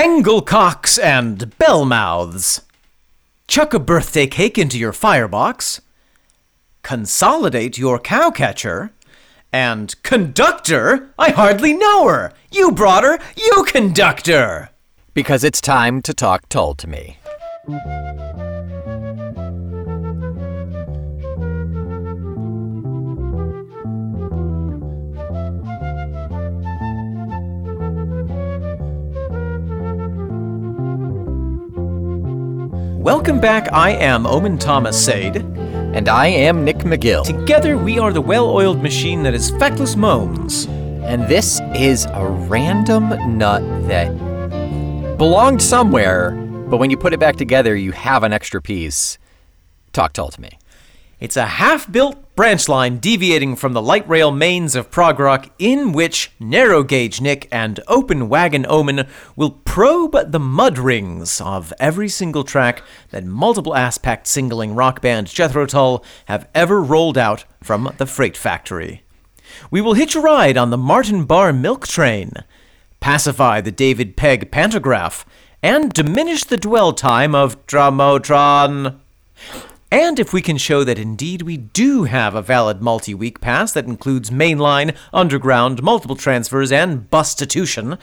[0.00, 2.62] Anglecocks and bellmouths.
[3.46, 5.82] Chuck a birthday cake into your firebox.
[6.82, 8.92] Consolidate your cowcatcher.
[9.52, 12.32] And conductor, I hardly know her.
[12.50, 14.70] You brought her, you conductor.
[15.12, 17.18] Because it's time to talk told to me.
[33.00, 33.72] Welcome back.
[33.72, 35.36] I am Omen Thomas Sade.
[35.36, 37.24] And I am Nick McGill.
[37.24, 40.66] Together, we are the well oiled machine that is feckless moans.
[40.66, 44.10] And this is a random nut that
[45.16, 46.32] belonged somewhere,
[46.68, 49.16] but when you put it back together, you have an extra piece.
[49.94, 50.58] Talk tall to me.
[51.20, 55.50] It's a half built branch line deviating from the light rail mains of prog rock,
[55.58, 61.70] in which narrow gauge Nick and open wagon Omen will probe the mud rings of
[61.78, 67.44] every single track that multiple aspect singling rock band Jethro Tull have ever rolled out
[67.62, 69.02] from the freight factory.
[69.70, 72.32] We will hitch a ride on the Martin Barre milk train,
[73.00, 75.26] pacify the David Pegg pantograph,
[75.62, 78.98] and diminish the dwell time of Dramotron.
[79.92, 83.72] And if we can show that indeed we do have a valid multi week pass
[83.72, 87.98] that includes mainline, underground, multiple transfers, and bustitution,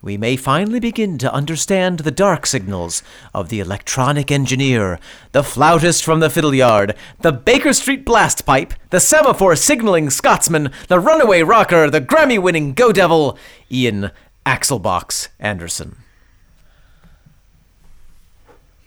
[0.00, 3.02] we may finally begin to understand the dark signals
[3.34, 4.98] of the electronic engineer,
[5.32, 10.70] the flautist from the fiddle yard, the Baker Street blast pipe, the semaphore signaling Scotsman,
[10.88, 13.36] the runaway rocker, the Grammy winning Go Devil,
[13.70, 14.10] Ian
[14.46, 15.96] Axelbox Anderson.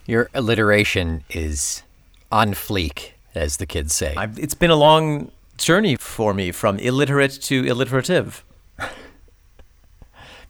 [0.07, 1.83] Your alliteration is
[2.31, 4.13] on fleek, as the kids say.
[4.15, 8.43] I've, it's been a long journey for me from illiterate to illiterative.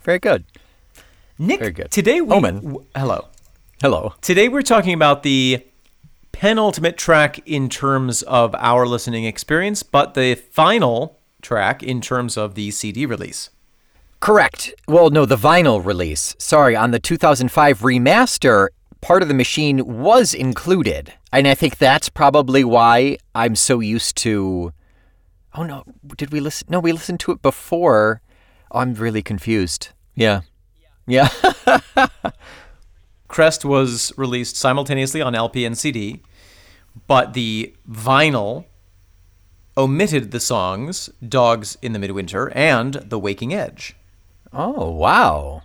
[0.03, 0.45] Very good.
[1.37, 1.91] Nick, Very good.
[1.91, 2.55] today we Omen.
[2.61, 3.27] w- hello.
[3.81, 4.13] Hello.
[4.21, 5.65] Today we're talking about the
[6.31, 12.55] penultimate track in terms of our listening experience, but the final track in terms of
[12.55, 13.49] the CD release.
[14.19, 14.73] Correct.
[14.87, 16.35] Well, no, the vinyl release.
[16.39, 18.67] Sorry, on the 2005 remaster,
[19.01, 21.13] part of the machine was included.
[21.31, 24.73] And I think that's probably why I'm so used to.
[25.55, 25.83] Oh, no.
[26.17, 26.67] Did we listen?
[26.69, 28.21] No, we listened to it before.
[28.71, 29.89] Oh, I'm really confused.
[30.15, 30.41] Yeah.
[31.07, 31.29] Yeah.
[33.27, 36.21] Crest was released simultaneously on LP and CD,
[37.07, 38.65] but the vinyl
[39.77, 43.95] omitted the songs Dogs in the Midwinter and The Waking Edge.
[44.51, 45.61] oh, wow.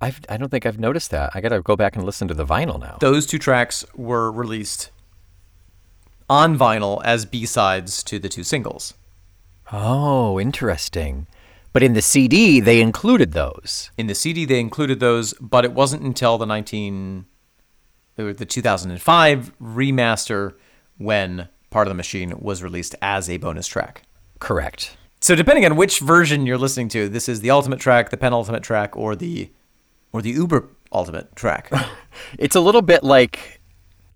[0.00, 1.30] I've, I don't think I've noticed that.
[1.34, 2.96] I got to go back and listen to the vinyl now.
[3.00, 4.90] Those two tracks were released
[6.28, 8.94] on vinyl as B-sides to the two singles.
[9.72, 11.26] Oh, interesting.
[11.72, 13.90] But in the CD, they included those.
[13.96, 17.26] In the CD, they included those, but it wasn't until the 19,
[18.16, 20.54] the the 2005 remaster
[20.98, 24.02] when Part of the Machine was released as a bonus track.
[24.40, 24.96] Correct.
[25.20, 28.64] So depending on which version you're listening to, this is the ultimate track, the penultimate
[28.64, 29.50] track, or the
[30.12, 31.70] or the uber ultimate track.
[32.38, 33.60] It's a little bit like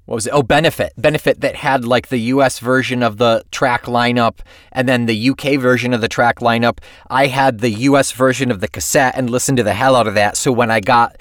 [0.06, 0.30] what was it?
[0.30, 0.92] Oh, Benefit.
[0.98, 4.40] Benefit that had like the US version of the track lineup
[4.70, 6.78] and then the UK version of the track lineup.
[7.08, 10.14] I had the US version of the cassette and listened to the hell out of
[10.14, 10.36] that.
[10.36, 11.16] So when I got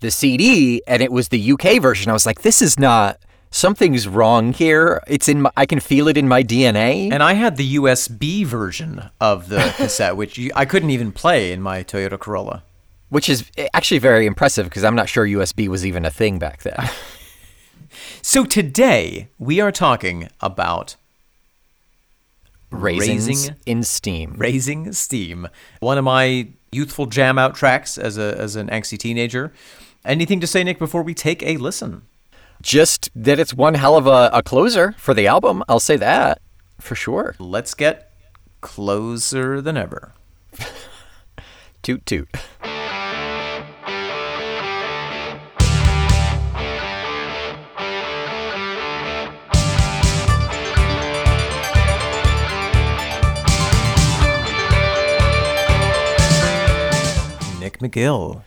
[0.00, 3.18] the CD and it was the UK version, I was like, this is not
[3.50, 5.02] something's wrong here.
[5.06, 7.10] It's in my, I can feel it in my DNA.
[7.10, 11.50] and I had the USB version of the cassette, which you, I couldn't even play
[11.50, 12.64] in my Toyota Corolla.
[13.08, 16.38] Which is eh, actually very impressive because I'm not sure USB was even a thing
[16.38, 16.88] back then.
[18.22, 20.96] So today we are talking about
[22.70, 24.34] Raisins Raising- in steam.
[24.36, 25.48] Raising Steam,
[25.80, 29.52] one of my youthful jam out tracks as a as an angsty teenager.
[30.04, 32.02] Anything to say, Nick, before we take a listen?
[32.60, 35.62] Just that it's one hell of a, a closer for the album.
[35.68, 36.40] I'll say that
[36.80, 37.34] for sure.
[37.38, 38.12] Let's get
[38.60, 40.12] closer than ever.
[41.82, 42.28] Toot toot.
[57.80, 58.42] Nick McGill.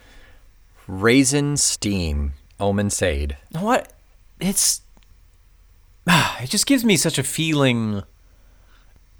[0.87, 2.33] Raisin steam.
[2.59, 3.37] Omen Sade.
[3.51, 3.93] What?
[4.39, 4.81] It's.
[6.41, 8.01] It just gives me such a feeling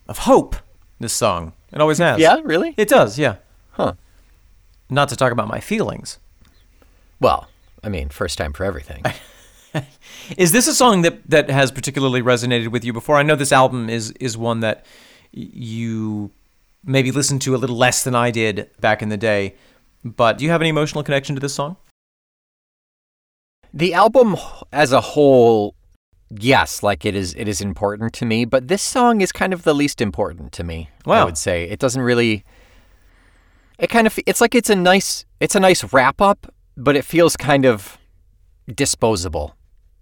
[0.07, 0.55] of hope,
[0.99, 1.53] this song.
[1.71, 2.19] It always has.
[2.19, 2.73] Yeah, really?
[2.77, 3.35] It does, yeah.
[3.73, 3.93] Huh.
[4.89, 6.17] Not to talk about my feelings.
[7.19, 7.47] Well,
[7.83, 9.03] I mean, first time for everything.
[10.37, 13.17] Is this a song that, that has particularly resonated with you before?
[13.17, 14.85] I know this album is is one that
[15.31, 16.31] you
[16.83, 19.55] maybe listened to a little less than I did back in the day,
[20.03, 21.77] but do you have any emotional connection to this song?
[23.74, 24.36] The album
[24.74, 25.75] as a whole,
[26.30, 29.63] yes, like it is it is important to me, but this song is kind of
[29.63, 30.89] the least important to me.
[31.21, 31.63] I would say.
[31.69, 32.44] It doesn't really
[33.80, 37.06] it kind of it's like it's a nice it's a nice wrap up, but it
[37.06, 37.97] feels kind of
[38.74, 39.56] disposable.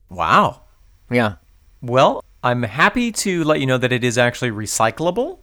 [0.09, 0.63] Wow.
[1.09, 1.35] Yeah.
[1.81, 5.39] Well, I'm happy to let you know that it is actually recyclable,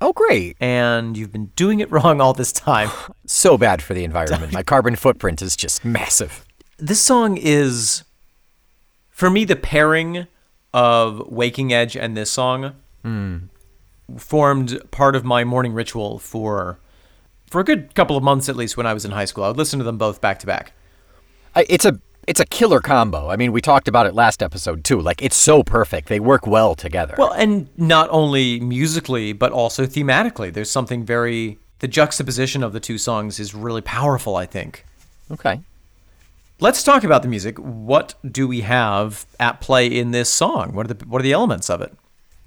[0.00, 0.56] Oh great.
[0.60, 2.90] and you've been doing it wrong all this time.
[3.28, 4.52] So bad for the environment.
[4.52, 6.46] My carbon footprint is just massive.
[6.78, 8.04] this song is,
[9.10, 10.28] for me, the pairing
[10.72, 13.36] of Waking Edge and this song hmm.
[14.16, 16.78] formed part of my morning ritual for
[17.50, 19.42] for a good couple of months at least when I was in high school.
[19.42, 20.72] I would listen to them both back to back.
[21.56, 23.28] It's a it's a killer combo.
[23.30, 25.00] I mean, we talked about it last episode too.
[25.00, 26.08] Like it's so perfect.
[26.08, 27.14] They work well together.
[27.18, 30.52] Well, and not only musically, but also thematically.
[30.52, 34.84] There's something very the juxtaposition of the two songs is really powerful, I think.
[35.30, 35.60] okay.
[36.58, 37.58] Let's talk about the music.
[37.58, 40.72] What do we have at play in this song?
[40.74, 41.92] What are the what are the elements of it?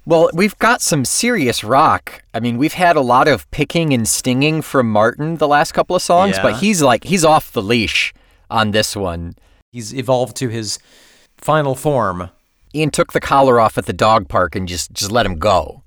[0.05, 2.23] Well, we've got some serious rock.
[2.33, 5.95] I mean, we've had a lot of picking and stinging from Martin the last couple
[5.95, 6.41] of songs, Yeah.
[6.41, 8.11] but he's like he's off the leash
[8.49, 9.35] on this one.
[9.71, 10.79] He's evolved to his
[11.37, 12.31] final form.
[12.73, 15.83] Ian took the collar off at the dog park and just just let him go.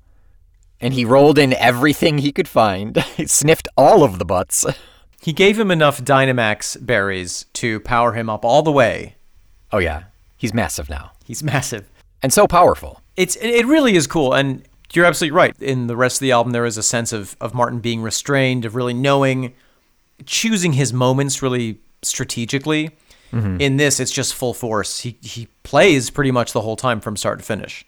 [0.80, 2.96] And he rolled in everything he could find.
[3.16, 4.64] he sniffed all of the butts.
[5.20, 9.16] He gave him enough Dynamax berries to power him up all the way.
[9.72, 10.04] Oh yeah,
[10.36, 11.12] he's massive now.
[11.24, 11.88] He's massive.
[12.22, 13.00] And so powerful.
[13.16, 14.62] It's it really is cool, and
[14.92, 15.60] you're absolutely right.
[15.60, 18.64] In the rest of the album, there is a sense of of Martin being restrained,
[18.64, 19.54] of really knowing,
[20.24, 22.90] choosing his moments really strategically.
[23.32, 23.60] Mm-hmm.
[23.60, 25.00] In this, it's just full force.
[25.00, 27.84] He he plays pretty much the whole time from start to finish.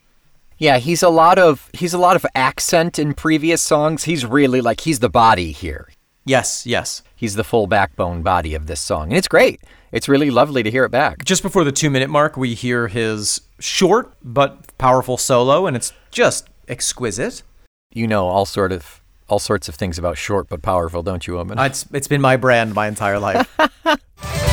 [0.59, 4.05] Yeah, he's a lot of he's a lot of accent in previous songs.
[4.05, 5.89] He's really like he's the body here.
[6.25, 7.03] Yes, yes.
[7.15, 9.09] He's the full backbone body of this song.
[9.09, 9.61] And it's great.
[9.93, 11.25] It's really lovely to hear it back.
[11.25, 15.93] Just before the two minute mark, we hear his short but powerful solo, and it's
[16.11, 17.43] just exquisite.
[17.93, 21.39] You know all sort of all sorts of things about short but powerful, don't you,
[21.39, 21.59] Omen?
[21.59, 23.57] It's it's been my brand my entire life.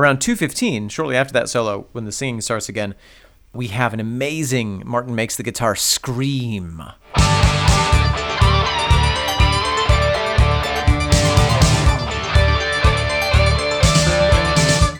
[0.00, 2.94] Around 2:15, shortly after that solo, when the singing starts again,
[3.52, 6.82] we have an amazing Martin makes the guitar scream.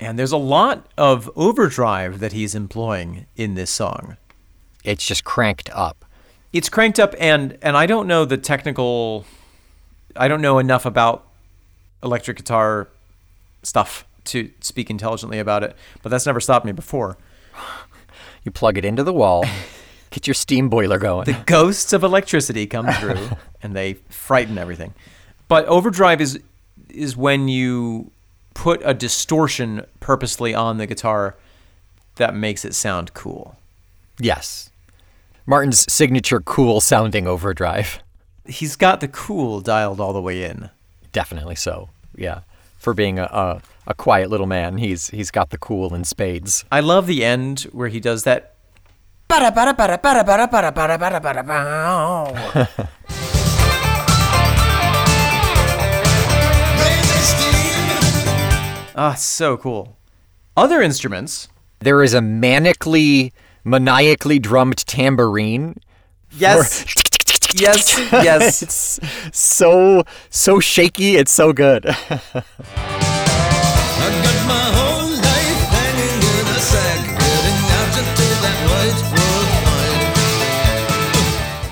[0.02, 4.18] And there's a lot of overdrive that he's employing in this song.
[4.84, 6.04] it's just cranked up.
[6.52, 9.24] It's cranked up and and I don't know the technical
[10.14, 11.26] I don't know enough about
[12.02, 12.88] electric guitar
[13.62, 17.16] stuff to speak intelligently about it, but that's never stopped me before.
[18.42, 19.44] You plug it into the wall,
[20.10, 21.26] get your steam boiler going.
[21.26, 23.28] The ghosts of electricity come through
[23.62, 24.94] and they frighten everything.
[25.46, 26.40] But overdrive is
[26.88, 28.10] is when you
[28.54, 31.36] put a distortion purposely on the guitar
[32.16, 33.56] that makes it sound cool.
[34.18, 34.70] yes.
[35.46, 38.02] Martin's signature cool sounding overdrive.
[38.46, 40.70] He's got the cool dialed all the way in.
[41.12, 41.88] Definitely so.
[42.14, 42.40] Yeah.
[42.78, 46.64] For being a, a, a quiet little man, he's he's got the cool in spades.
[46.70, 48.54] I love the end where he does that.
[59.02, 59.96] Ah, so cool.
[60.58, 61.48] Other instruments.
[61.78, 63.32] There is a manically,
[63.64, 65.76] maniacally drummed tambourine.
[66.32, 66.84] Yes.
[67.54, 67.98] yes.
[68.12, 68.62] Yes.
[69.30, 71.16] It's so so shaky.
[71.16, 71.86] It's so good.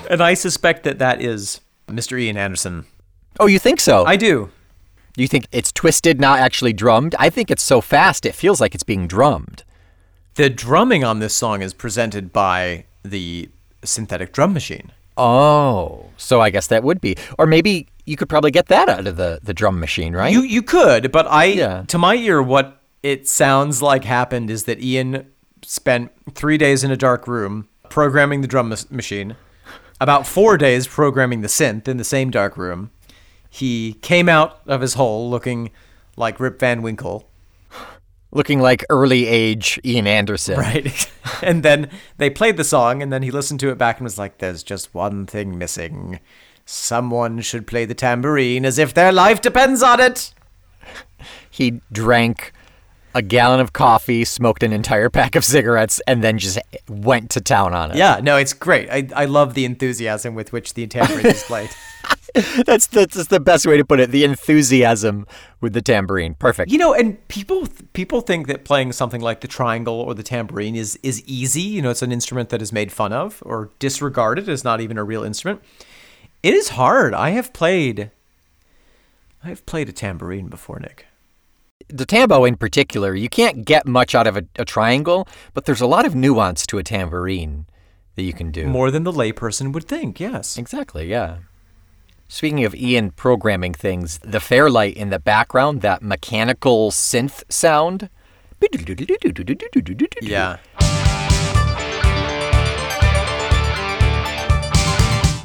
[0.08, 2.18] And I suspect that that is Mr.
[2.20, 2.86] Ian Anderson.
[3.38, 4.04] oh, you think so?
[4.04, 4.50] I do.
[5.16, 7.14] you think it's twisted, not actually drummed?
[7.18, 9.64] I think it's so fast it feels like it's being drummed.
[10.34, 13.48] The drumming on this song is presented by the
[13.84, 14.92] synthetic drum machine.
[15.16, 19.06] Oh, so I guess that would be, or maybe you could probably get that out
[19.08, 20.32] of the the drum machine, right?
[20.32, 21.82] You you could, but I Yeah.
[21.88, 25.26] to my ear what it sounds like happened is that Ian
[25.62, 29.34] spent 3 days in a dark room programming the drum machine.
[30.00, 32.90] About 4 days programming the synth in the same dark room.
[33.50, 35.70] He came out of his hole looking
[36.16, 37.28] like Rip Van Winkle,
[38.30, 40.58] Looking like early age Ian Anderson.
[40.58, 41.10] right?
[41.42, 41.88] and then
[42.18, 44.62] they played the song and then he listened to it back and was like there's
[44.62, 46.20] just one thing missing.
[46.66, 50.34] Someone should play the tambourine as if their life depends on it.
[51.50, 52.52] He drank
[53.14, 57.40] a gallon of coffee, smoked an entire pack of cigarettes, and then just went to
[57.40, 57.96] town on it.
[57.96, 58.88] Yeah, no, it's great.
[58.90, 61.70] I, I love the enthusiasm with which the tambourine is played.
[62.64, 64.10] that's, that's that's the best way to put it.
[64.10, 65.26] The enthusiasm
[65.60, 66.34] with the tambourine.
[66.34, 66.70] Perfect.
[66.70, 70.76] You know, and people people think that playing something like the triangle or the tambourine
[70.76, 71.62] is is easy.
[71.62, 74.98] You know, it's an instrument that is made fun of or disregarded as not even
[74.98, 75.62] a real instrument.
[76.42, 77.14] It is hard.
[77.14, 78.10] I have played
[79.42, 81.07] I have played a tambourine before, Nick.
[81.86, 85.80] The tambo in particular, you can't get much out of a, a triangle, but there's
[85.80, 87.66] a lot of nuance to a tambourine
[88.16, 88.66] that you can do.
[88.66, 90.58] More than the layperson would think, yes.
[90.58, 91.38] Exactly, yeah.
[92.26, 98.10] Speaking of Ian programming things, the Fairlight in the background, that mechanical synth sound.
[100.20, 100.58] Yeah.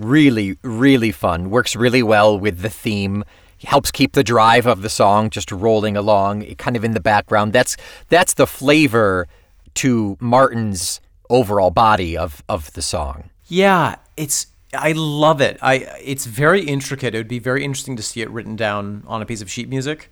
[0.02, 1.50] Really, really fun.
[1.50, 3.24] Works really well with the theme.
[3.64, 7.00] Helps keep the drive of the song just rolling along, eh, kind of in the
[7.00, 7.54] background.
[7.54, 7.78] That's
[8.10, 9.28] that's the flavor
[9.76, 13.30] to Martin's overall body of, of the song.
[13.48, 15.58] Yeah, it's I love it.
[15.62, 17.16] I it's very intricate.
[17.16, 19.70] It would be very interesting to see it written down on a piece of sheet
[19.70, 20.12] music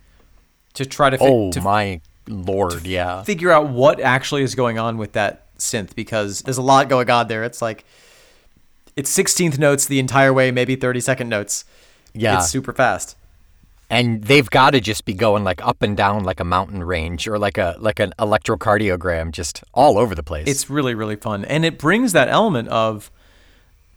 [0.73, 3.23] to try to fi- Oh to my lord, yeah.
[3.23, 7.09] figure out what actually is going on with that synth because there's a lot going
[7.09, 7.43] on there.
[7.43, 7.83] It's like
[8.95, 11.65] it's 16th notes the entire way, maybe 30 second notes.
[12.13, 12.37] Yeah.
[12.37, 13.15] It's super fast.
[13.91, 17.27] And they've got to just be going like up and down like a mountain range
[17.27, 20.47] or like a like an electrocardiogram just all over the place.
[20.47, 21.43] It's really really fun.
[21.43, 23.11] And it brings that element of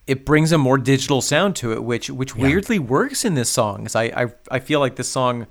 [0.08, 3.86] it brings a more digital sound to it which which weirdly works in this song
[3.94, 5.46] I, I I feel like this song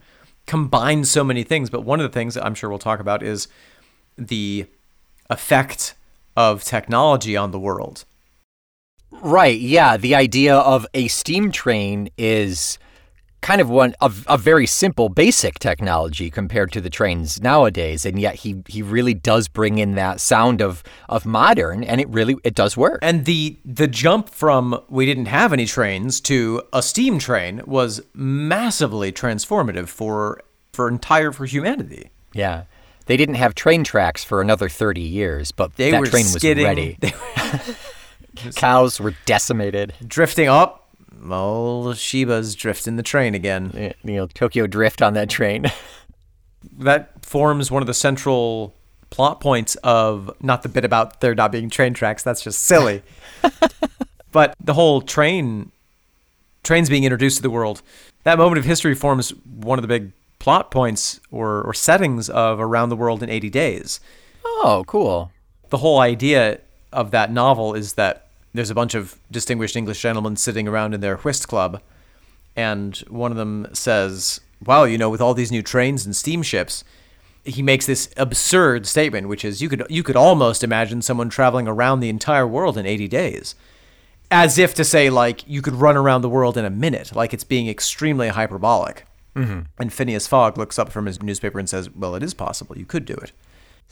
[0.46, 1.70] combines so many things.
[1.70, 3.48] But one of the things that I'm sure we'll talk about is
[4.18, 4.66] the
[5.30, 5.96] effect
[6.36, 8.04] of technology on the world.
[9.10, 9.96] right yeah.
[9.96, 12.78] The idea of a steam train is
[13.44, 18.18] kind of one of a very simple basic technology compared to the trains nowadays and
[18.20, 22.36] yet he he really does bring in that sound of of modern and it really
[22.44, 26.82] it does work And the the jump from we didn't have any trains to a
[26.82, 32.10] steam train was massively transformative for for entire for humanity.
[32.34, 32.64] yeah
[33.06, 36.98] they didn't have train tracks for another 30 years but They that train was ready
[38.56, 40.83] cows were decimated drifting up.
[41.32, 43.94] Old Shiba's drifting the train again.
[44.04, 45.72] You know, Tokyo Drift on that train.
[46.80, 48.74] That forms one of the central
[49.10, 52.24] plot points of not the bit about there not being train tracks.
[52.24, 53.04] That's just silly.
[54.32, 55.74] but the whole train
[56.64, 57.82] trains being introduced to the world.
[58.24, 62.60] That moment of history forms one of the big plot points or, or settings of
[62.60, 64.00] Around the World in 80 Days.
[64.46, 65.32] oh, cool.
[65.70, 66.60] the whole idea
[66.92, 68.23] of that novel is that
[68.54, 71.82] there's a bunch of distinguished English gentlemen sitting around in their whist club,
[72.56, 76.84] and one of them says, "Wow, you know, with all these new trains and steamships."
[77.46, 81.68] He makes this absurd statement, which is you could you could almost imagine someone traveling
[81.68, 83.56] around the entire world in 80 days,
[84.32, 87.34] as if to say like you could run around the world in a minute, like
[87.34, 89.06] it's being extremely hyperbolic.
[89.36, 89.62] Mm-hmm.
[89.80, 92.78] And Phineas Fogg looks up from his newspaper and says, "Well, it is possible.
[92.78, 93.32] You could do it."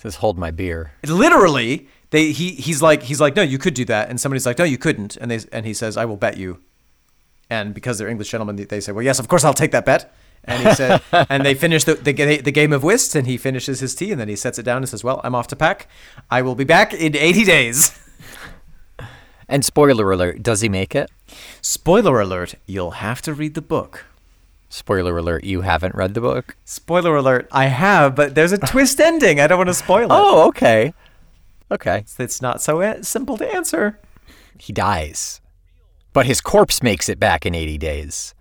[0.02, 0.94] says hold my beer.
[1.06, 4.10] literally they he he's like he's like no you could do that.
[4.10, 5.18] And somebody's like no you couldn't.
[5.18, 6.60] And they and he says I will bet you.
[7.50, 10.14] And because they're English gentlemen they say well yes of course I'll take that bet.
[10.44, 13.80] And he said and they finish the, the the game of whist and he finishes
[13.80, 15.88] his tea and then he sets it down and says well I'm off to pack.
[16.30, 17.98] I will be back in 80 days.
[19.52, 21.12] And spoiler alert, does he make it?
[21.62, 24.06] spoiler alert you'll have to read the book.
[24.70, 26.56] Spoiler alert, you haven't read the book?
[26.64, 29.42] spoiler alert I have but there's a twist ending.
[29.42, 30.10] I don't want to spoil it.
[30.10, 30.94] Oh, okay.
[31.72, 32.04] Okay.
[32.20, 33.98] it's not so simple to answer
[34.60, 35.40] He dies.
[36.14, 38.34] But his corpse makes it back in 80 days.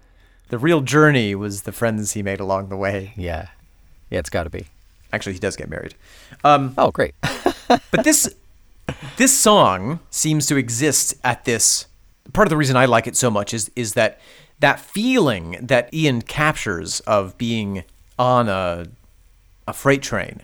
[0.48, 3.48] the real journey was the friends he made along the way Yeah.
[4.10, 4.66] Yeah, it's got to be.
[5.12, 5.94] actually he does get married
[6.44, 7.14] um Oh, great.
[7.68, 8.34] but this
[9.16, 11.86] this song seems to exist at this
[12.32, 14.18] part of the reason I like it so much is is that
[14.58, 17.84] that feeling that Ian captures of being
[18.18, 18.86] on a
[19.68, 20.42] a freight train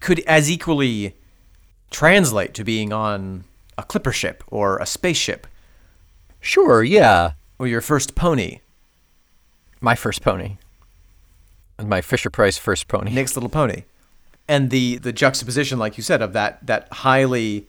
[0.00, 1.14] could as equally
[1.94, 3.44] translate to being on
[3.78, 5.46] a clipper ship or a spaceship
[6.40, 7.32] sure, yeah.
[7.58, 8.58] or your first pony,
[9.80, 10.56] My first pony.
[11.82, 13.12] My Fisher Price first pony.
[13.12, 13.84] Nick's little pony.
[14.48, 17.66] And the the juxtaposition like you said of that that highly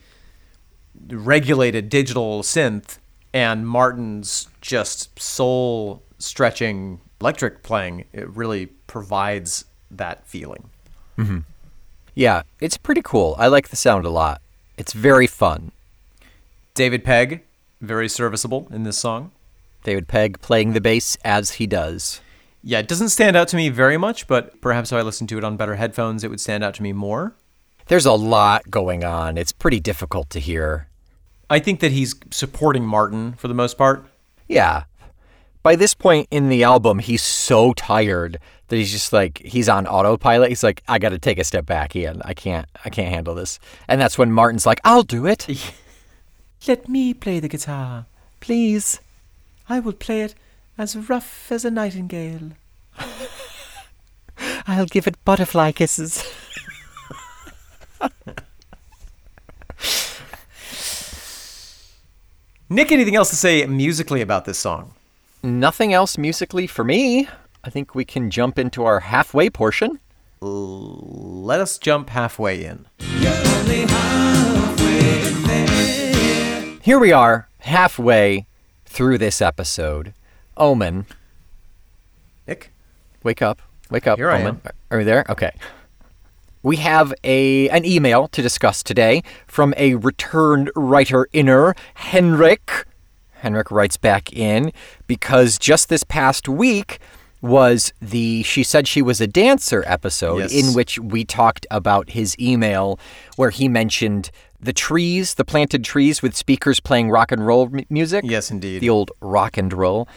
[1.08, 2.98] regulated digital synth
[3.34, 10.70] and Martin's just soul stretching electric playing, it really provides that feeling.
[11.18, 11.40] Mm-hmm.
[12.16, 13.36] Yeah, it's pretty cool.
[13.38, 14.42] I like the sound a lot.
[14.78, 15.72] It's very fun.
[16.74, 17.44] David Pegg,
[17.82, 19.32] very serviceable in this song.
[19.84, 22.22] David Pegg playing the bass as he does.
[22.64, 25.38] Yeah, it doesn't stand out to me very much, but perhaps if I listened to
[25.38, 27.36] it on better headphones, it would stand out to me more.
[27.88, 29.38] There's a lot going on.
[29.38, 30.88] It's pretty difficult to hear.
[31.50, 34.06] I think that he's supporting Martin for the most part.
[34.48, 34.86] Yeah.
[35.66, 39.88] By this point in the album, he's so tired that he's just like he's on
[39.88, 40.50] autopilot.
[40.50, 42.22] He's like, I got to take a step back, Ian.
[42.24, 43.58] I can't, I can't handle this.
[43.88, 45.48] And that's when Martin's like, I'll do it.
[46.68, 48.06] Let me play the guitar,
[48.42, 49.00] please.
[49.68, 50.36] I will play it
[50.78, 52.52] as rough as a nightingale.
[54.68, 56.24] I'll give it butterfly kisses.
[62.70, 64.94] Nick, anything else to say musically about this song?
[65.46, 67.30] Nothing else musically for me.
[67.64, 70.00] I think we can jump into our halfway portion.
[70.42, 72.88] Let us jump halfway in.
[76.82, 78.48] Here we are, halfway
[78.86, 80.16] through this episode.
[80.58, 81.06] Omen,
[82.48, 82.72] Nick?
[83.22, 83.62] wake up.
[83.92, 84.62] Wake up, Here I Omen.
[84.90, 85.26] Are you there?
[85.30, 85.52] Okay.
[86.64, 92.88] We have a an email to discuss today from a returned writer inner, Henrik.
[93.40, 94.72] Henrik writes back in
[95.08, 97.00] because just this past week
[97.42, 100.54] was the She Said She Was a Dancer episode Yes.
[100.54, 103.00] in which we talked about his email
[103.36, 107.86] where he mentioned the trees, the planted trees with speakers playing rock and roll m-
[107.90, 108.24] music.
[108.26, 108.80] Yes, indeed.
[108.82, 110.08] The old rock and roll.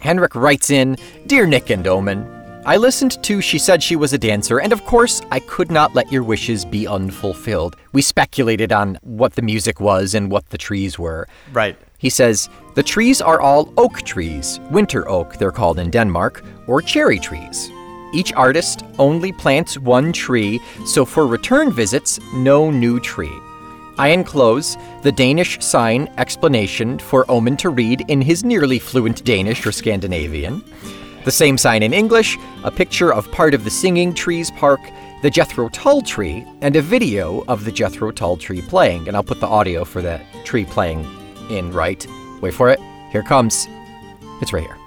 [0.00, 0.96] Henrik writes in
[1.26, 2.24] Dear Nick and Omen,
[2.66, 5.94] I listened to She Said She Was a Dancer, and of course, I could not
[5.94, 7.76] let your wishes be unfulfilled.
[7.92, 11.28] We speculated on what the music was and what the trees were.
[11.52, 11.76] Right.
[12.04, 16.82] He says, The trees are all oak trees, winter oak, they're called in Denmark, or
[16.82, 17.70] cherry trees.
[18.12, 23.32] Each artist only plants one tree, so for return visits, no new tree.
[23.96, 29.66] I enclose the Danish sign explanation for Omen to read in his nearly fluent Danish
[29.66, 30.62] or Scandinavian.
[31.24, 34.80] The same sign in English, a picture of part of the Singing Trees Park,
[35.22, 39.08] the Jethro Tull tree, and a video of the Jethro Tull tree playing.
[39.08, 41.06] And I'll put the audio for that tree playing
[41.50, 42.06] in right.
[42.40, 42.80] Wait for it.
[43.10, 43.66] Here it comes.
[44.40, 44.78] It's right here.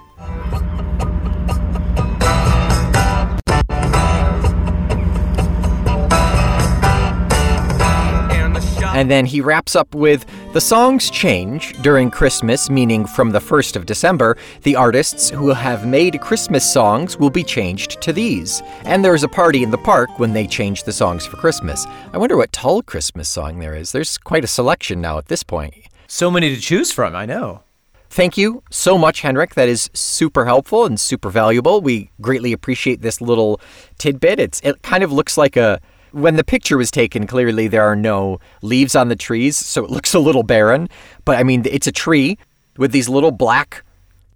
[8.98, 13.76] And then he wraps up with the songs change during Christmas, meaning from the 1st
[13.76, 18.60] of December, the artists who have made Christmas songs will be changed to these.
[18.84, 21.86] And there's a party in the park when they change the songs for Christmas.
[22.12, 23.92] I wonder what Tull Christmas song there is.
[23.92, 25.74] There's quite a selection now at this point.
[26.10, 27.62] So many to choose from, I know.
[28.08, 29.54] Thank you so much, Henrik.
[29.54, 31.82] That is super helpful and super valuable.
[31.82, 33.60] We greatly appreciate this little
[33.98, 34.40] tidbit.
[34.40, 35.80] It's it kind of looks like a
[36.12, 39.90] when the picture was taken, clearly there are no leaves on the trees, so it
[39.96, 40.88] looks a little barren.
[41.26, 42.38] But I mean, it's a tree
[42.78, 43.84] with these little black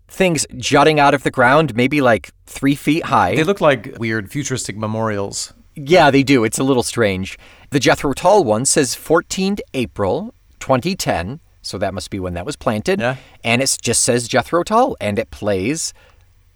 [0.08, 3.34] things jutting out of the ground, maybe like three feet high.
[3.34, 5.54] They look like weird futuristic memorials.
[5.74, 6.44] Yeah, they do.
[6.44, 7.38] It's a little strange.
[7.70, 12.56] The Jethro Tull one says 14th April 2010, so that must be when that was
[12.56, 13.00] planted.
[13.00, 13.16] Yeah.
[13.42, 15.94] And it just says Jethro Tull, and it plays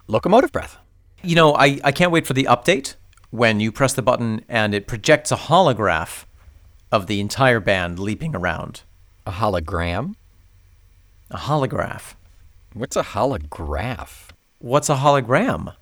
[0.07, 0.77] Locomotive Breath.
[1.23, 2.95] You know, I, I can't wait for the update
[3.31, 6.25] when you press the button and it projects a holograph
[6.91, 8.83] of the entire band leaping around.
[9.25, 10.15] A hologram?
[11.31, 12.13] A holograph.
[12.73, 14.29] What's a holograph?
[14.59, 15.75] What's a hologram?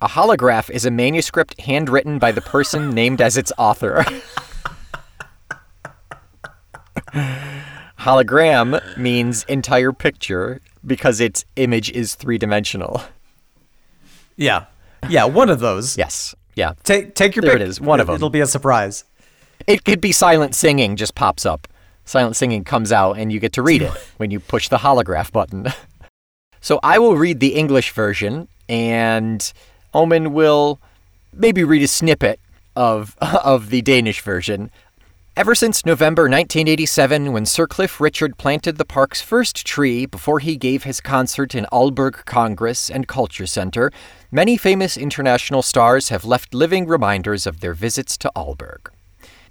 [0.00, 4.04] A holograph is a manuscript handwritten by the person named as its author.
[8.00, 13.02] Hologram means entire picture because its image is three dimensional.
[14.36, 14.66] Yeah.
[15.08, 15.96] Yeah, one of those.
[15.98, 16.34] Yes.
[16.54, 16.74] Yeah.
[16.84, 17.62] Take take your There pick.
[17.62, 18.16] it is, one of 'em.
[18.16, 19.04] It'll be a surprise.
[19.66, 21.66] It could be silent singing just pops up.
[22.04, 25.30] Silent singing comes out and you get to read it when you push the holograph
[25.32, 25.66] button.
[26.60, 29.52] so I will read the English version and
[29.94, 30.80] Omen will
[31.32, 32.40] maybe read a snippet
[32.76, 34.70] of of the Danish version.
[35.38, 40.56] Ever since November 1987, when Sir Cliff Richard planted the park's first tree before he
[40.56, 43.92] gave his concert in Aalborg Congress and Culture Center,
[44.32, 48.88] many famous international stars have left living reminders of their visits to Aalborg.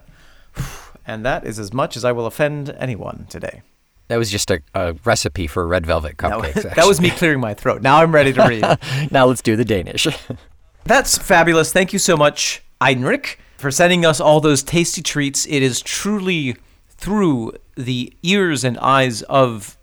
[1.06, 3.62] And that is as much as I will offend anyone today.
[4.08, 6.54] That was just a, a recipe for red velvet That cupcakes.
[6.56, 7.82] was, that was me clearing my throat.
[7.82, 9.10] Now I'm ready to read.
[9.10, 10.06] now let's do the Danish.
[10.84, 11.72] That's fabulous.
[11.72, 15.46] Thank you so much, Heinrich, for sending us all those tasty treats.
[15.46, 16.56] It is truly
[16.90, 19.78] through the ears and eyes of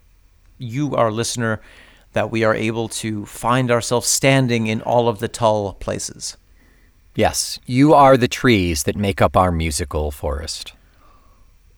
[0.60, 1.60] you, our listener,
[2.14, 6.38] that we are able to find ourselves standing in all of the tall places.
[7.16, 10.74] yes, you are the trees that make up our musical forest.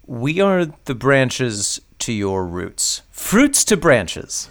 [0.06, 4.49] We are the branches to your roots, fruits to branches.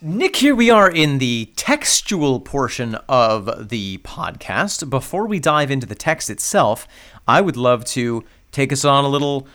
[0.00, 4.88] Nick, here we are in the textual portion of the podcast.
[4.88, 6.86] Before we dive into the text itself,
[7.26, 9.48] I would love to take us on a little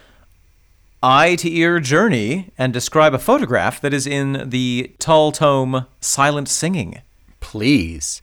[1.01, 6.49] eye to ear journey and describe a photograph that is in the tall tome Silent
[6.49, 7.01] Singing.
[7.39, 8.21] Please,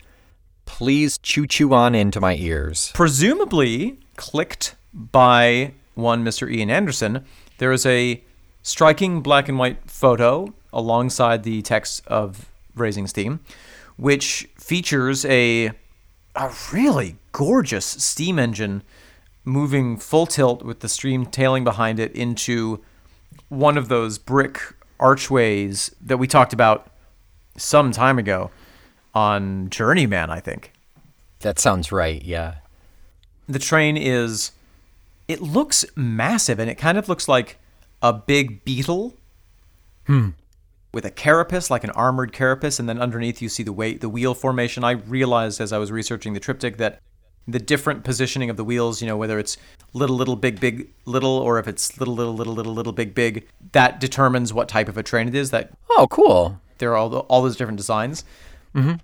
[0.66, 2.90] please choo choo on into my ears.
[2.92, 6.50] presumably clicked by one Mr.
[6.50, 7.24] Ian Anderson.
[7.58, 8.22] There is a
[8.62, 13.40] striking black and white photo alongside the text of Raising Steam,
[13.96, 15.72] which features a
[16.36, 18.82] a really gorgeous steam engine
[19.44, 22.82] moving full tilt with the stream tailing behind it into
[23.48, 24.60] one of those brick
[24.98, 26.90] archways that we talked about
[27.56, 28.50] some time ago
[29.14, 30.72] on Journeyman, I think
[31.40, 32.56] That sounds right, yeah.
[33.48, 34.50] the train is
[35.28, 37.58] it looks massive and it kind of looks like
[38.02, 39.14] a big beetle
[40.92, 44.08] with a carapace like an armored carapace and then underneath you see the weight the
[44.08, 47.00] wheel formation i realized as i was researching the triptych that
[47.48, 49.56] the different positioning of the wheels you know whether it's
[49.94, 53.46] little little big big little or if it's little little little little little big big
[53.72, 56.60] that determines what type of a train it is that Oh, cool.
[56.78, 58.24] there are all, the, all those different designs.
[58.74, 58.94] Mm-hmm.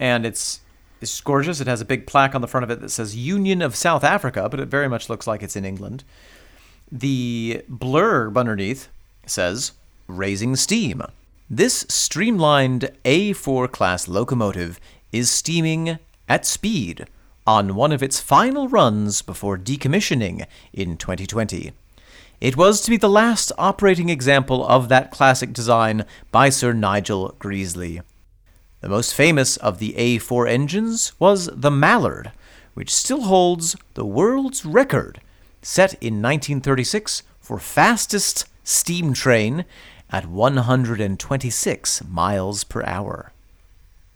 [0.00, 0.60] And it's
[1.02, 1.60] it's gorgeous.
[1.60, 4.04] It has a big plaque on the front of it that says Union of South
[4.04, 6.04] Africa, but it very much looks like it's in England.
[6.90, 8.88] The blurb underneath
[9.26, 9.72] says
[10.06, 11.02] Raising Steam.
[11.50, 17.06] This streamlined A4 class locomotive is steaming at speed
[17.46, 21.72] on one of its final runs before decommissioning in 2020.
[22.40, 27.34] It was to be the last operating example of that classic design by Sir Nigel
[27.38, 28.00] Gresley.
[28.82, 32.32] The most famous of the A4 engines was the Mallard,
[32.74, 35.20] which still holds the world's record,
[35.62, 39.66] set in 1936 for fastest steam train
[40.10, 43.32] at 126 miles per hour.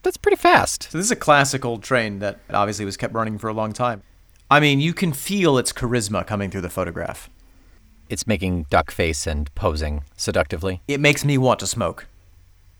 [0.03, 0.89] That's pretty fast.
[0.91, 3.73] So this is a classic old train that obviously was kept running for a long
[3.73, 4.03] time.
[4.51, 7.31] I mean, you can feel its charisma coming through the photograph.
[8.09, 10.83] It's making duck face and posing seductively.
[10.89, 12.09] It makes me want to smoke.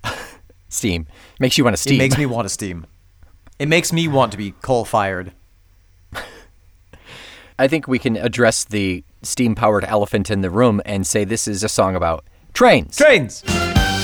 [0.69, 1.07] Steam.
[1.41, 1.95] Makes you want to steam.
[1.95, 2.87] It makes me want to steam.
[3.59, 5.33] It makes me want to be coal fired.
[7.59, 11.49] I think we can address the steam powered elephant in the room and say this
[11.49, 12.97] is a song about trains.
[12.97, 13.43] Trains!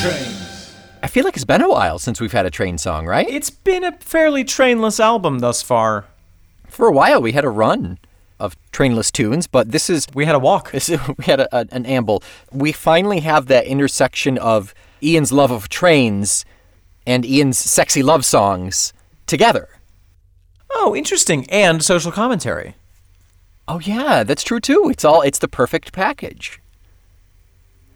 [0.00, 0.74] Trains.
[1.02, 3.28] I feel like it's been a while since we've had a train song, right?
[3.28, 6.06] It's been a fairly trainless album thus far.
[6.68, 7.98] For a while, we had a run
[8.40, 10.70] of trainless tunes, but this is We had a walk.
[10.72, 12.22] This is- we had a, a- an amble.
[12.50, 16.44] We finally have that intersection of Ian's love of trains
[17.06, 18.92] and Ian's sexy love songs
[19.26, 19.68] together.
[20.70, 21.48] Oh, interesting.
[21.50, 22.76] And social commentary.
[23.68, 24.88] Oh yeah, that's true too.
[24.90, 26.60] It's all it's the perfect package.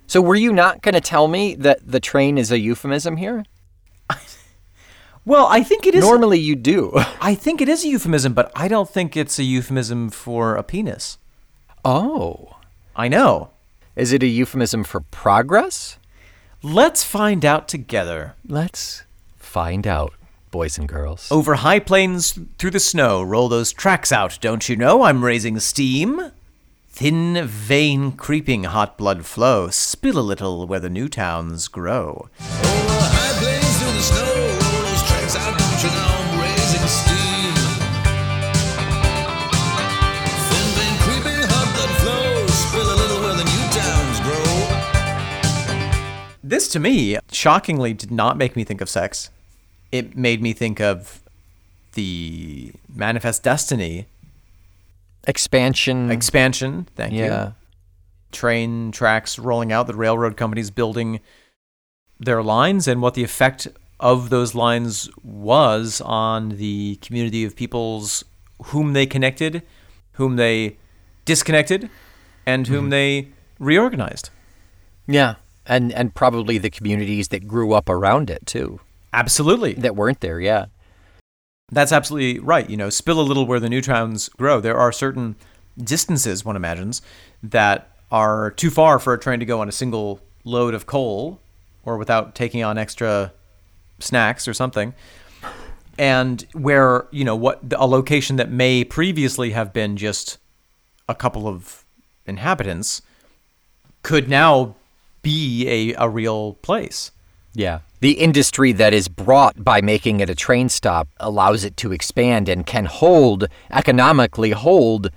[0.07, 3.45] So were you not going to tell me that the train is a euphemism here?
[5.27, 6.05] Well, I think it is.
[6.05, 6.93] Normally you do.
[7.21, 10.63] I think it is a euphemism, but I don't think it's a euphemism for a
[10.63, 11.19] penis.
[11.85, 12.59] Oh.
[12.95, 13.51] I know.
[13.97, 15.99] Is it a euphemism for progress?
[16.69, 18.35] Let's find out together.
[18.45, 19.05] Let's
[19.37, 20.15] find out,
[20.51, 21.31] boys and girls.
[21.31, 25.05] Over high plains through the snow, roll those tracks out, don't you know?
[25.05, 26.33] I'm raising steam.
[26.89, 32.31] Thin vein creeping, hot blood flow, spill a little where the new towns grow.
[32.41, 34.36] Over high plains through the snow,
[46.57, 49.29] This, to me, shockingly did not make me think of sex.
[49.93, 51.23] It made me think of
[51.93, 54.07] the Manifest Destiny
[55.29, 56.11] Expansion.
[56.11, 56.89] expansion.
[56.97, 57.27] Thank you.
[57.27, 57.53] yeah.
[58.33, 61.21] train tracks rolling out, the railroad companies building
[62.19, 63.69] their lines, and what the effect
[64.01, 68.25] of those lines was on the community of peoples
[68.69, 69.63] whom they connected,
[70.13, 70.79] whom they
[71.27, 71.91] disconnected,
[72.47, 72.91] and whom mm-hmm.
[72.93, 74.31] they reorganized.
[75.07, 75.35] Yeah.
[75.69, 78.81] And and probably the communities that grew up around it too.
[79.13, 79.75] Absolutely.
[79.75, 80.67] That weren't there, yeah.
[81.73, 82.69] That's absolutely right.
[82.71, 84.61] You know, spill a little where the new towns grow.
[84.61, 85.35] There are certain
[85.77, 87.03] distances, one imagines,
[87.43, 91.41] that are too far for a train to go on a single load of coal
[91.85, 93.33] or without taking on extra
[93.99, 94.95] snacks or something.
[95.99, 100.39] And where, you know, what a location that may previously have been just
[101.09, 101.85] a couple of
[102.27, 103.03] inhabitants
[104.03, 104.77] could now
[105.27, 107.11] be a, a real place.
[107.53, 107.81] Yeah.
[108.01, 112.49] The industry that is brought by making it a train stop allows it to expand
[112.49, 115.11] and can hold, economically hold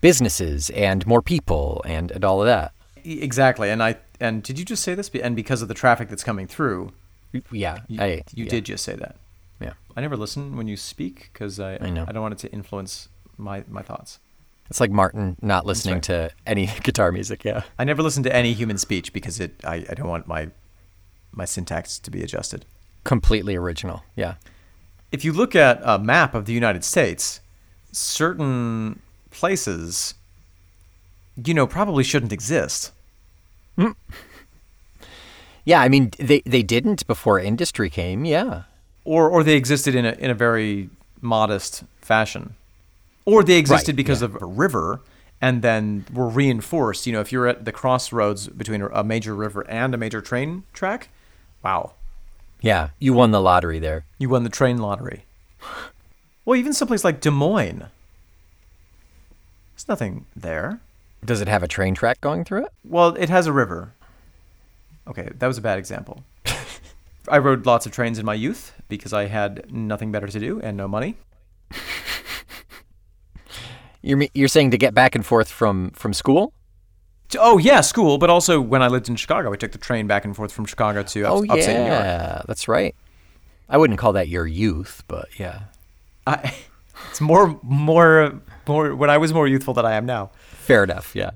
[0.00, 2.72] businesses and more people and, and all of that.
[3.04, 3.70] Exactly.
[3.70, 5.08] And I and did you just say this?
[5.22, 6.92] And because of the traffic that's coming through,
[7.52, 7.78] Yeah.
[7.88, 9.14] you, I, you yeah, did just say that.
[9.60, 9.74] Yeah.
[9.96, 11.86] I never listen when you speak because I I.
[12.08, 14.18] I don't want it to influence my my thoughts.
[14.72, 16.02] It's like Martin not listening right.
[16.04, 17.44] to any guitar music.
[17.44, 17.60] Yeah.
[17.78, 20.48] I never listen to any human speech because it I, I don't want my
[21.30, 22.64] my syntax to be adjusted.
[23.04, 24.02] Completely original.
[24.16, 24.36] Yeah.
[25.10, 27.42] If you look at a map of the United States,
[27.92, 28.98] certain
[29.30, 30.14] places
[31.44, 32.92] you know probably shouldn't exist.
[33.76, 33.90] Hmm.
[35.66, 35.82] Yeah.
[35.82, 38.24] I mean, they, they didn't before industry came.
[38.24, 38.62] Yeah.
[39.04, 40.88] or or they existed in a in a very
[41.20, 42.54] modest fashion,
[43.24, 45.00] or they existed Right, because of a river
[45.40, 47.06] and then were reinforced.
[47.06, 50.64] You know, if you're at the crossroads between a major river and a major train
[50.72, 51.08] track,
[51.62, 51.92] wow,
[52.60, 52.90] Yeah.
[52.98, 54.04] You won the lottery there.
[54.18, 55.24] you won the train lottery.
[56.44, 57.86] Well, even someplace like Des Moines,
[59.74, 60.80] there's nothing there.
[61.24, 62.72] Does it have a train track going through it?
[62.84, 63.92] Well, it has a river.
[65.06, 66.24] Okay, that was a bad example.
[67.28, 70.60] I rode lots of trains in my youth because I had nothing better to do
[70.60, 71.16] and no money.
[74.02, 76.52] You're, you're saying to get back and forth from, from school?
[77.38, 80.24] Oh yeah, school, but also when I lived in Chicago, I took the train back
[80.24, 82.04] and forth from Chicago to up, oh, upstate New York.
[82.04, 82.42] yeah.
[82.46, 82.94] That's right.
[83.68, 85.60] I wouldn't call that your youth, but yeah.
[86.26, 86.54] I,
[87.10, 88.94] it's more, more, more.
[88.94, 90.30] When I was more youthful than I am now,
[90.62, 91.16] Fair enough.
[91.16, 91.30] Yeah.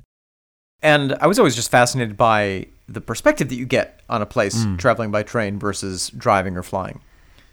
[0.82, 4.64] and I was always just fascinated by the perspective that you get on a place
[4.64, 4.78] mm.
[4.78, 7.00] traveling by train versus driving or flying.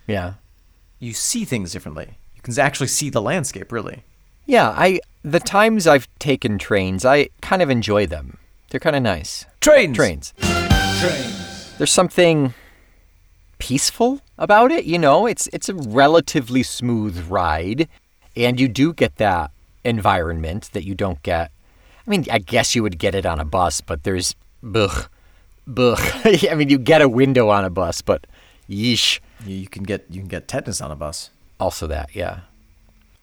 [0.06, 0.34] Yeah.
[1.00, 2.18] You see things differently.
[2.36, 4.04] You can actually see the landscape, really.
[4.46, 8.38] Yeah, I the times I've taken trains, I kind of enjoy them.
[8.70, 9.46] They're kind of nice.
[9.62, 9.96] Trains.
[9.96, 10.34] Trains.
[11.00, 11.74] Trains.
[11.78, 12.54] There's something
[13.58, 15.26] peaceful about it, you know?
[15.26, 17.88] It's it's a relatively smooth ride,
[18.36, 19.52] and you do get that
[19.84, 21.52] environment that you don't get.
[22.06, 24.36] I mean, I guess you would get it on a bus, but there's
[24.76, 25.08] ugh,
[25.78, 26.00] ugh.
[26.26, 28.28] I mean, you get a window on a bus, but
[28.70, 29.20] yeesh.
[29.46, 31.30] You, you can get you can get tetanus on a bus.
[31.60, 32.42] Also that, yeah.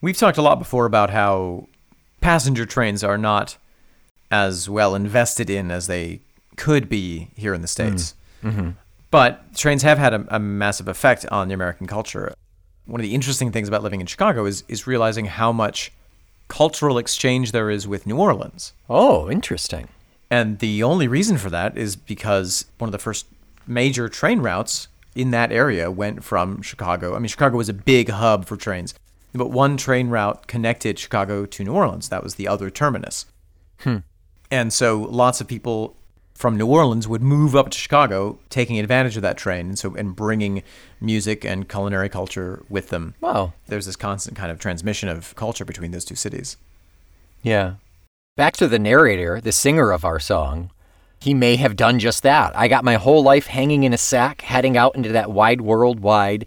[0.00, 1.68] We've talked a lot before about how
[2.20, 3.56] passenger trains are not
[4.30, 6.20] as well invested in as they
[6.56, 7.70] could be here in the mm.
[7.70, 8.14] States.
[8.42, 8.70] Mm-hmm.
[9.10, 12.32] But trains have had a, a massive effect on the American culture.
[12.86, 15.92] One of the interesting things about living in Chicago is, is realizing how much
[16.48, 18.72] cultural exchange there is with New Orleans.
[18.88, 19.88] Oh, interesting.
[20.30, 23.26] And the only reason for that is because one of the first
[23.66, 27.14] major train routes in that area went from Chicago.
[27.14, 28.94] I mean, Chicago was a big hub for trains,
[29.32, 32.08] but one train route connected Chicago to New Orleans.
[32.08, 33.26] That was the other terminus.
[33.80, 33.98] Hmm.
[34.50, 35.96] And so lots of people
[36.34, 39.94] from New Orleans would move up to Chicago, taking advantage of that train, and so
[39.94, 40.62] and bringing
[41.00, 43.14] music and culinary culture with them.
[43.20, 43.52] Wow.
[43.66, 46.56] There's this constant kind of transmission of culture between those two cities.
[47.42, 47.74] Yeah.
[48.36, 50.70] Back to the narrator, the singer of our song.
[51.20, 52.56] He may have done just that.
[52.56, 56.00] I got my whole life hanging in a sack, heading out into that wide world
[56.00, 56.46] wide.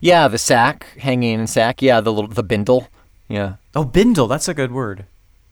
[0.00, 1.80] Yeah, the sack, hanging in sack.
[1.82, 2.88] Yeah, the little the bindle.
[3.28, 3.56] Yeah.
[3.74, 4.28] Oh, bindle.
[4.28, 5.06] That's a good word.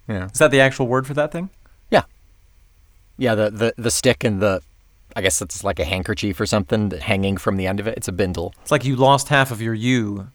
[0.08, 0.26] Yeah.
[0.26, 1.50] Is that the actual word for that thing?
[1.90, 2.02] Yeah.
[3.16, 4.60] Yeah, the, the, the stick and the,
[5.16, 7.96] I guess it's like a handkerchief or something that hanging from the end of it.
[7.96, 8.52] It's a bindle.
[8.62, 10.28] It's like you lost half of your you.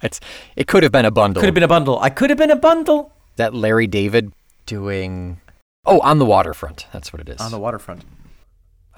[0.01, 0.19] It's
[0.55, 1.39] it could have been a bundle.
[1.41, 1.97] Could have been a bundle.
[1.99, 3.13] I could have been a bundle.
[3.37, 4.33] that Larry David
[4.65, 5.39] doing.
[5.85, 6.85] Oh, on the waterfront.
[6.91, 7.39] That's what it is.
[7.39, 8.03] On the waterfront.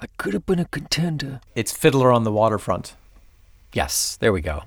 [0.00, 1.40] I could have been a contender.
[1.54, 2.94] It's Fiddler on the Waterfront.
[3.72, 4.62] Yes, there we go.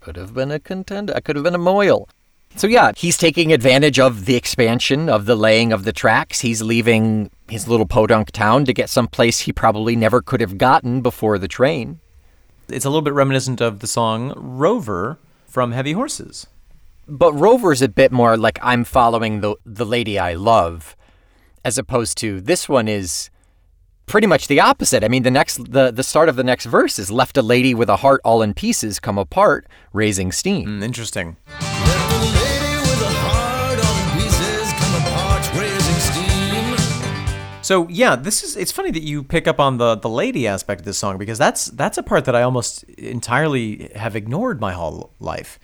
[0.00, 1.14] Could have been a contender.
[1.16, 2.08] I could have been a moil.
[2.56, 6.40] So yeah, he's taking advantage of the expansion of the laying of the tracks.
[6.40, 11.00] He's leaving his little podunk town to get someplace he probably never could have gotten
[11.00, 12.00] before the train.
[12.68, 16.46] It's a little bit reminiscent of the song Rover from Heavy Horses.
[17.08, 20.96] But Rover's a bit more like I'm following the the lady I love,
[21.64, 23.30] as opposed to this one is
[24.06, 25.04] pretty much the opposite.
[25.04, 27.74] I mean, the next the the start of the next verse is left a lady
[27.74, 30.80] with a heart all in pieces come apart, raising steam.
[30.80, 31.36] Mm, interesting.
[31.48, 36.30] Let the lady with a heart all in pieces come apart, raising steam.
[37.62, 40.80] So yeah, this is it's funny that you pick up on the the lady aspect
[40.80, 44.72] of this song because that's that's a part that I almost entirely have ignored my
[44.72, 45.58] whole life.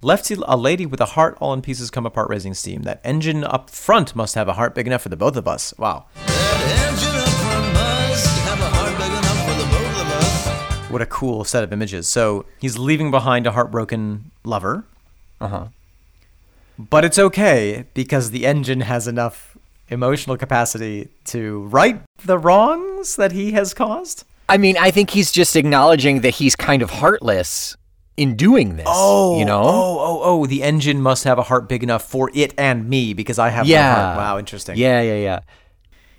[0.00, 2.82] Left a lady with a heart all in pieces come apart raising steam.
[2.82, 5.74] That engine up front must have a heart big enough for the both of us.
[5.76, 6.06] Wow.
[10.96, 12.08] What a cool set of images.
[12.08, 14.86] So he's leaving behind a heartbroken lover.
[15.38, 15.66] Uh huh.
[16.78, 19.58] But it's okay because the engine has enough
[19.90, 24.24] emotional capacity to right the wrongs that he has caused.
[24.48, 27.76] I mean, I think he's just acknowledging that he's kind of heartless
[28.16, 28.86] in doing this.
[28.88, 29.64] Oh, you know.
[29.64, 33.12] Oh, oh, oh, the engine must have a heart big enough for it and me
[33.12, 33.94] because I have yeah.
[33.94, 34.16] heart.
[34.16, 34.78] Wow, interesting.
[34.78, 35.40] Yeah, yeah, yeah.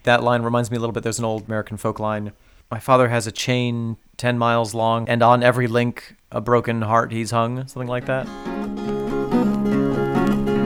[0.04, 1.02] That line reminds me a little bit.
[1.02, 2.34] There's an old American folk line.
[2.70, 7.14] My father has a chain 10 miles long, and on every link, a broken heart
[7.14, 7.66] he's hung.
[7.66, 8.28] Something like that.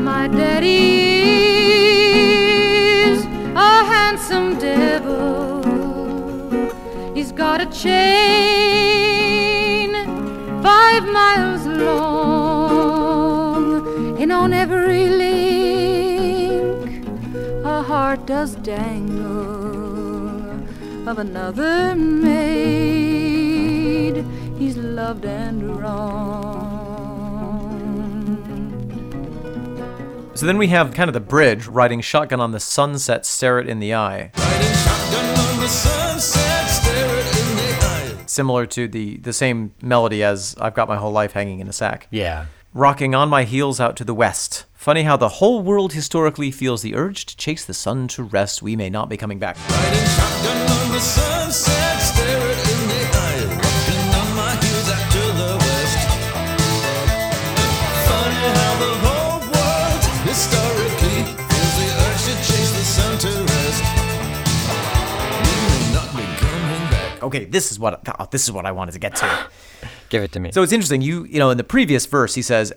[0.01, 0.73] My daddy's
[3.55, 5.61] a handsome devil.
[7.13, 8.31] He's got a chain
[10.63, 12.97] five miles long,
[14.19, 17.05] and on every link,
[17.63, 19.60] a heart does dangle
[21.11, 22.25] of another maid.
[24.57, 26.71] He's loved and wronged.
[30.35, 33.67] So then we have kind of the bridge riding shotgun on the sunset, stare it
[33.67, 34.31] in the eye.
[34.37, 38.23] Riding shotgun on the sunset, stare it in the eye.
[38.25, 41.73] Similar to the, the same melody as I've got my whole life hanging in a
[41.73, 42.07] sack.
[42.09, 42.45] Yeah.
[42.73, 44.63] Rocking on my heels out to the west.
[44.73, 48.61] Funny how the whole world historically feels the urge to chase the sun to rest.
[48.63, 49.57] We may not be coming back.
[50.91, 53.45] Riding shotgun on the sunset, stare in the eye.
[53.47, 55.99] Rocking my heels out to the west.
[58.07, 63.83] Funny how the whole world historically feels the urge to chase the sun to rest.
[65.45, 67.23] We may not be coming back.
[67.23, 69.47] Okay, this is what oh, this is what I wanted to get to.
[70.09, 70.51] Give it to me.
[70.51, 71.01] So it's interesting.
[71.01, 72.73] You you know, in the previous verse, he says,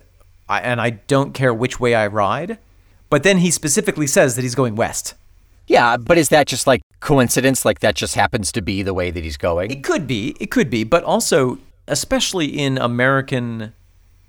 [0.47, 2.59] I, "And I don't care which way I ride,"
[3.09, 5.15] but then he specifically says that he's going west.
[5.67, 7.65] Yeah, but is that just like coincidence?
[7.65, 9.71] Like that just happens to be the way that he's going?
[9.71, 13.73] It could be, it could be, but also, especially in American,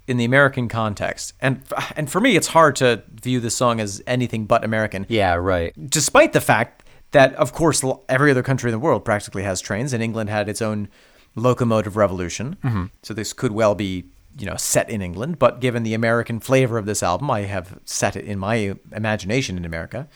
[0.06, 1.62] in the American context, and
[1.96, 5.06] and for me, it's hard to view this song as anything but American.
[5.08, 5.72] yeah, right.
[5.90, 9.92] despite the fact that, of course, every other country in the world practically has trains,
[9.92, 10.88] and England had its own
[11.34, 12.56] locomotive revolution.
[12.62, 12.84] Mm-hmm.
[13.02, 14.06] So this could well be,
[14.38, 15.38] you know, set in England.
[15.38, 19.56] But given the American flavor of this album, I have set it in my imagination
[19.56, 20.08] in America.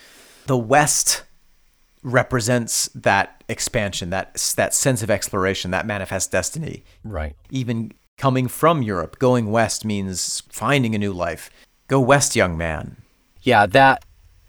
[0.50, 1.22] The West
[2.02, 6.82] represents that expansion, that that sense of exploration, that manifest destiny.
[7.04, 7.36] Right.
[7.50, 11.50] Even coming from Europe, going west means finding a new life.
[11.86, 12.96] Go west, young man.
[13.42, 14.04] Yeah, that.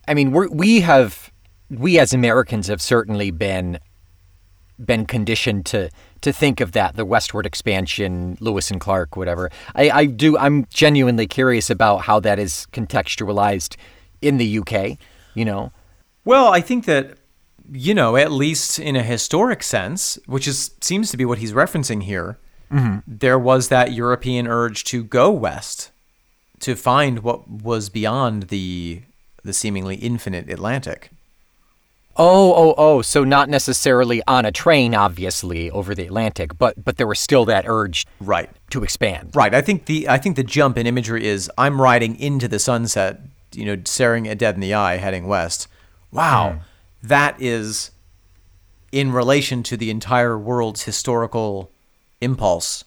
[0.07, 1.32] I mean, we we have
[1.69, 3.78] we as Americans have certainly been
[4.84, 9.51] been conditioned to to think of that the westward expansion, Lewis and Clark, whatever.
[9.76, 10.36] I, I do.
[10.36, 13.76] I'm genuinely curious about how that is contextualized
[14.19, 14.97] in the UK.
[15.36, 15.71] You know.
[16.24, 17.17] Well, I think that
[17.72, 21.53] you know, at least in a historic sense, which is seems to be what he's
[21.53, 22.38] referencing here,
[22.72, 22.99] mm-hmm.
[23.07, 25.91] there was that European urge to go west,
[26.59, 29.03] to find what was beyond the
[29.43, 31.11] the seemingly infinite Atlantic.
[32.17, 33.01] Oh, oh, oh.
[33.01, 37.45] So not necessarily on a train, obviously, over the Atlantic, but but there was still
[37.45, 38.49] that urge Right.
[38.72, 39.32] to expand.
[39.34, 39.53] Right.
[39.53, 43.22] I think the I think the jump in imagery is I'm riding into the sunset,
[43.53, 45.67] you know, staring at dead in the eye, heading west.
[46.12, 46.51] Wow.
[46.51, 46.57] Hmm.
[47.03, 47.91] That is
[48.91, 51.72] in relation to the entire world's historical
[52.20, 52.84] impulse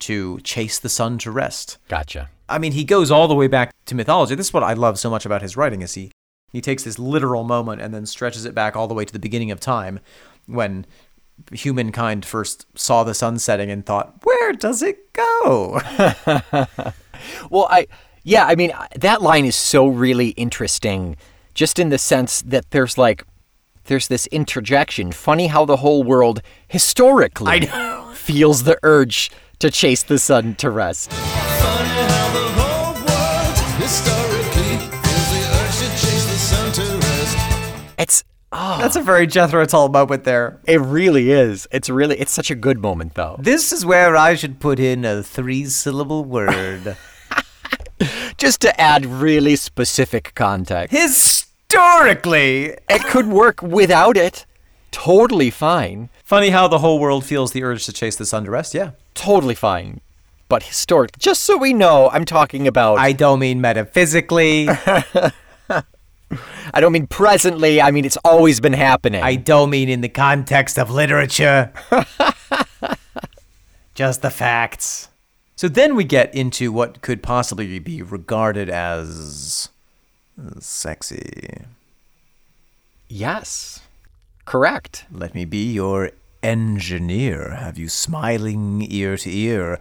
[0.00, 1.78] to chase the sun to rest.
[1.88, 2.28] Gotcha.
[2.48, 4.34] I mean, he goes all the way back to mythology.
[4.34, 6.10] This is what I love so much about his writing is he
[6.52, 9.18] he takes this literal moment and then stretches it back all the way to the
[9.18, 10.00] beginning of time
[10.46, 10.86] when
[11.52, 15.80] humankind first saw the sun setting and thought, "Where does it go?"
[17.50, 17.86] Well, I
[18.22, 21.16] yeah, I mean that line is so really interesting,
[21.56, 23.24] just in the sense that there's like
[23.84, 25.10] there's this interjection.
[25.10, 28.10] Funny how the whole world historically I know.
[28.14, 29.30] feels the urge
[29.60, 31.10] to chase the sun to rest.
[31.12, 34.76] Funny how the whole world historically
[35.32, 37.94] the urge to chase the sun to rest.
[37.98, 40.60] It's oh, That's a very Jethro Tull moment there.
[40.66, 41.66] it really is.
[41.72, 43.36] It's really it's such a good moment though.
[43.38, 46.98] This is where I should put in a three-syllable word.
[48.36, 50.92] Just to add really specific context.
[51.70, 54.46] Historically, It could work without it.
[54.92, 56.08] Totally fine.
[56.24, 58.74] funny how the whole world feels the urge to chase this sun to rest.
[58.74, 58.92] Yeah.
[59.14, 60.00] Totally fine.
[60.48, 64.68] But historic, just so we know, I'm talking about I don't mean metaphysically.
[64.68, 65.32] I
[66.80, 69.22] don't mean presently, I mean it's always been happening.
[69.22, 71.72] I don't mean in the context of literature.
[73.94, 75.08] Just the facts.
[75.56, 79.70] So then we get into what could possibly be regarded as
[80.60, 81.64] sexy.
[83.08, 83.80] Yes.
[84.44, 85.04] Correct.
[85.10, 86.10] Let me be your
[86.42, 87.50] engineer.
[87.54, 89.80] Have you smiling ear to ear,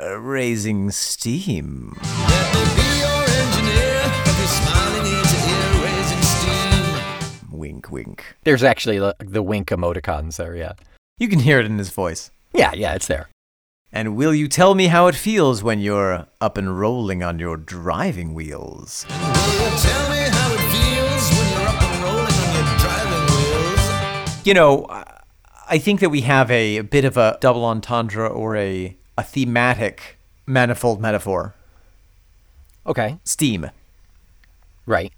[0.00, 1.96] uh, raising steam?
[2.02, 4.00] Let me be your engineer.
[4.02, 7.58] Have you smiling ear to ear, raising steam.
[7.58, 8.36] Wink, wink.
[8.44, 10.72] There's actually the, the wink emoticons there, yeah.
[11.18, 12.30] You can hear it in his voice.
[12.52, 13.28] Yeah, yeah, it's there.
[13.96, 17.56] And will you tell me how it feels when you're up and rolling on your
[17.56, 19.06] driving wheels?
[19.08, 23.24] Will you tell me how it feels when you're up and rolling on your driving
[23.34, 24.46] wheels?
[24.46, 25.12] you know, I-
[25.68, 29.22] I think that we have a, a bit of a double entendre or a, a
[29.22, 31.54] thematic manifold metaphor.
[32.86, 33.18] Okay.
[33.24, 33.70] Steam.
[34.84, 35.12] Right.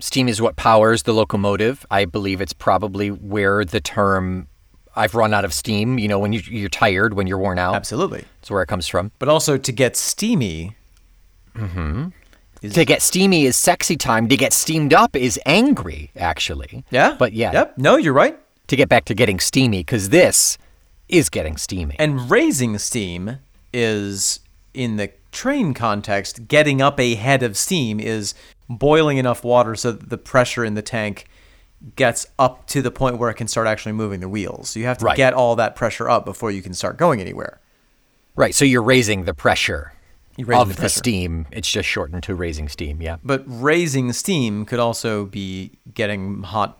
[0.00, 1.84] Steam is what powers the locomotive.
[1.90, 4.48] I believe it's probably where the term
[4.96, 7.74] I've run out of steam, you know, when you, you're tired, when you're worn out.
[7.74, 8.24] Absolutely.
[8.40, 9.12] That's where it comes from.
[9.18, 10.76] But also to get steamy.
[11.54, 12.08] Mm-hmm.
[12.68, 14.28] To get steamy is sexy time.
[14.28, 16.84] To get steamed up is angry, actually.
[16.90, 17.16] Yeah?
[17.18, 17.78] But yeah, Yep.
[17.78, 18.38] No, you're right.
[18.68, 20.58] to get back to getting steamy, because this
[21.08, 21.96] is getting steamy.
[21.98, 23.38] And raising steam
[23.72, 24.40] is,
[24.74, 28.34] in the train context, getting up a head of steam is
[28.68, 31.26] boiling enough water so that the pressure in the tank
[31.96, 34.68] gets up to the point where it can start actually moving the wheels.
[34.70, 35.16] So you have to Right.
[35.16, 37.58] get all that pressure up before you can start going anywhere.
[38.36, 39.92] right, so you're raising the pressure
[40.38, 41.46] raising of the the, steam.
[41.50, 43.16] It's just shortened to raising steam, yeah.
[43.24, 46.78] But raising steam could also be getting hot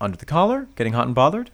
[0.00, 1.50] under the collar, getting hot and bothered.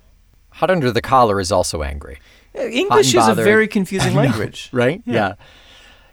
[0.50, 2.18] Hot under the collar is also angry.
[2.54, 4.68] English is a very confusing language.
[4.72, 5.00] right?
[5.06, 5.34] Yeah.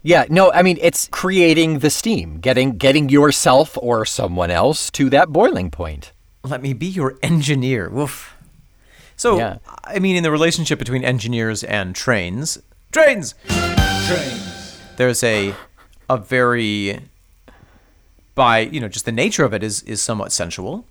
[0.03, 0.25] yeah.
[0.29, 5.29] no, I mean it's creating the steam, getting getting yourself or someone else to that
[5.29, 6.11] boiling point.
[6.43, 7.89] Let me be your engineer.
[7.89, 8.35] Woof.
[9.17, 9.57] So, Yeah.
[9.83, 12.57] I mean, in the relationship between engineers and trains,
[12.91, 13.35] trains,
[14.07, 14.79] Trains.
[14.97, 15.53] there's a
[16.09, 17.01] a very
[18.33, 20.85] by you know just the nature of it is is somewhat sensual.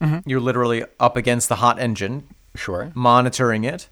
[0.00, 0.28] Mm-hmm.
[0.28, 2.90] You're literally up against the hot engine, Sure.
[2.94, 3.88] monitoring it,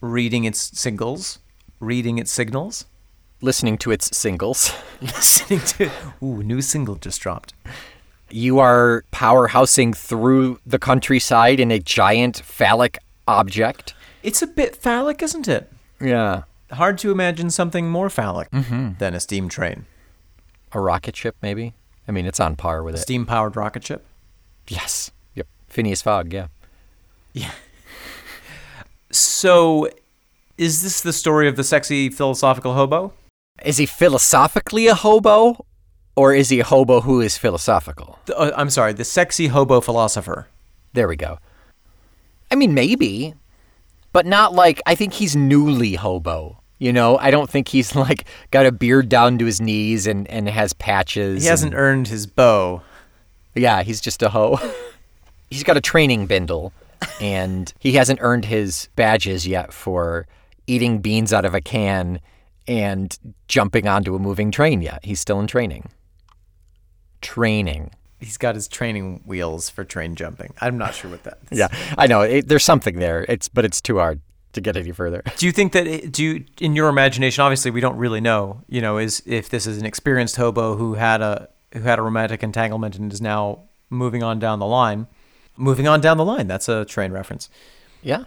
[0.00, 1.38] reading its signals,
[1.78, 2.86] reading its signals.
[3.42, 4.72] Listening to its singles.
[5.02, 5.90] listening to
[6.22, 7.52] ooh new single just dropped
[8.30, 12.98] You are powerhousing through the countryside in a giant phallic
[13.28, 13.94] object.
[14.22, 15.70] it's a bit phallic isn't it
[16.00, 16.42] Yeah.
[16.72, 18.92] hard to imagine something more phallic mm-hmm.
[18.98, 19.86] than a steam train
[20.72, 21.74] A rocket ship, maybe?
[22.08, 22.98] I mean, it's on par with it.
[22.98, 24.04] steam powered rocket ship
[24.68, 25.10] Yes.
[25.34, 25.46] Yep.
[25.68, 26.48] Phineas Fogg, yeah.
[27.32, 27.52] yeah.
[29.10, 29.88] so
[30.58, 33.12] is this the story of the sexy philosophical hobo
[33.64, 35.64] Is he philosophically a hobo?
[36.16, 38.18] Or is he a hobo who is philosophical?
[38.26, 40.48] The- uh, i'm sorry the sexy hobo philosopher
[40.94, 41.38] There we go.
[42.50, 43.34] I mean, maybe,
[44.12, 46.60] but not like I think he's newly hobo.
[46.78, 50.26] You know, I don't think he's like got a beard down to his knees and
[50.28, 51.42] and has patches.
[51.42, 52.82] he hasn't and- earned his bow
[53.54, 54.58] yeah, he's just a hoe.
[55.50, 56.74] he's got a training bindle,
[57.22, 60.26] and he hasn't earned his badges yet for
[60.66, 62.20] eating beans out of a can
[62.68, 65.02] and jumping onto a moving train yet.
[65.04, 65.88] He's still in training.
[67.26, 67.90] Training.
[68.20, 71.58] he's got his training wheels for train jumping i'm not sure what that is.
[71.58, 71.68] Yeah,
[71.98, 72.22] I know.
[72.22, 73.26] It, there's something there.
[73.28, 74.20] It's but it's too hard
[74.52, 75.22] to get any further.
[75.36, 77.42] Do you think that it, do you, in your imagination?
[77.42, 78.62] Obviously, we don't really know.
[78.68, 82.02] You know, is if this is an experienced hobo who had a who had a
[82.02, 85.08] romantic entanglement and is now moving on down the line.
[85.58, 87.48] Moving on down the line, that's a train reference.
[88.02, 88.24] Yeah.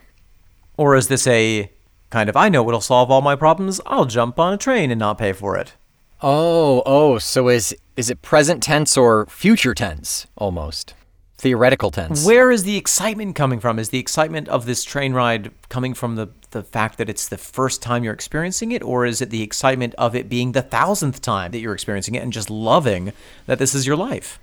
[0.77, 1.71] Or is this a
[2.09, 4.99] kind of, I know what'll solve all my problems, I'll jump on a train and
[4.99, 5.73] not pay for it?
[6.21, 10.93] Oh, oh, so is is it present tense or future tense almost?
[11.37, 12.25] Theoretical tense.
[12.25, 13.77] Where is the excitement coming from?
[13.77, 17.37] Is the excitement of this train ride coming from the, the fact that it's the
[17.37, 18.83] first time you're experiencing it?
[18.83, 22.23] Or is it the excitement of it being the thousandth time that you're experiencing it
[22.23, 23.13] and just loving
[23.45, 24.39] that this is your life?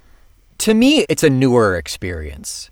[0.59, 2.71] to me, it's a newer experience.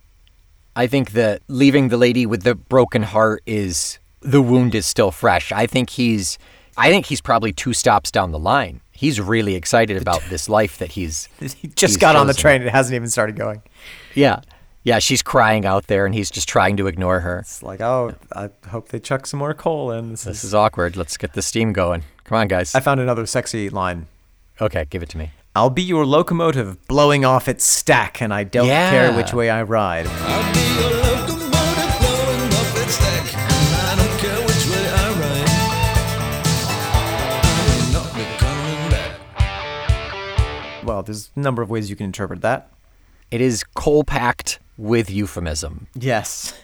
[0.76, 5.11] I think that leaving the lady with the broken heart is the wound is still
[5.11, 5.53] fresh.
[5.53, 6.39] I think he's
[6.77, 8.81] I think he's probably two stops down the line.
[8.93, 12.41] He's really excited about this life that he's He just he's got on the chosen.
[12.43, 12.62] train.
[12.62, 13.62] It hasn't even started going.
[14.14, 14.41] Yeah.
[14.83, 17.39] Yeah, she's crying out there and he's just trying to ignore her.
[17.39, 20.11] It's like, oh, I hope they chuck some more coal in.
[20.11, 20.45] This, This is.
[20.45, 20.95] is awkward.
[20.97, 22.03] Let's get the steam going.
[22.25, 22.75] Come on, guys.
[22.75, 24.09] I found another sexy line.
[24.61, 25.31] Okay, give it to me.
[25.57, 29.62] I'll be your locomotive blowing off its stack, and I don't care which way I
[29.62, 30.07] ride.
[41.07, 42.71] There's a number of ways you can interpret that.
[43.31, 45.87] It is coal packed with euphemism.
[45.95, 46.55] Yes.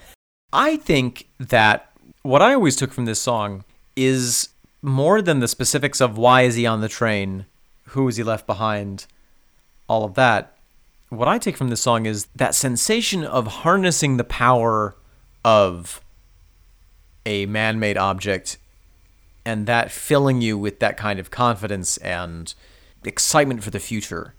[0.53, 3.65] I think that what I always took from this song
[3.97, 4.49] is
[4.83, 7.47] more than the specifics of why is he on the train,
[7.89, 9.07] who is he left behind,
[9.89, 10.57] all of that.
[11.09, 14.95] What I take from this song is that sensation of harnessing the power
[15.45, 16.01] of
[17.27, 18.59] a man-made object
[19.45, 22.55] and that filling you with that kind of confidence and
[23.05, 24.35] excitement for the future.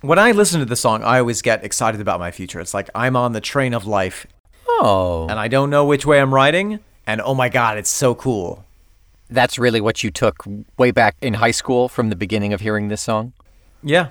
[0.00, 2.58] When I listen to the song, I always get excited about my future.
[2.60, 4.26] It's like I'm on the train of life
[4.80, 5.26] Oh.
[5.30, 8.64] and I don't know which way I'm riding, and oh my god, it's so cool.
[9.30, 10.44] That's really what you took
[10.76, 13.32] way back in high school from the beginning of hearing this song?
[13.82, 14.10] Yeah.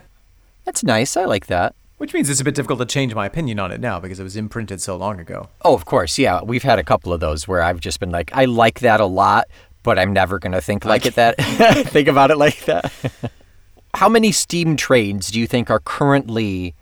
[0.65, 1.15] That's nice.
[1.17, 1.75] I like that.
[1.97, 4.23] Which means it's a bit difficult to change my opinion on it now because it
[4.23, 5.49] was imprinted so long ago.
[5.63, 6.17] Oh, of course.
[6.17, 6.41] Yeah.
[6.41, 9.05] We've had a couple of those where I've just been like, I like that a
[9.05, 9.47] lot,
[9.83, 11.35] but I'm never going to think like it that,
[11.89, 12.91] think about it like that.
[13.95, 16.73] How many steam trains do you think are currently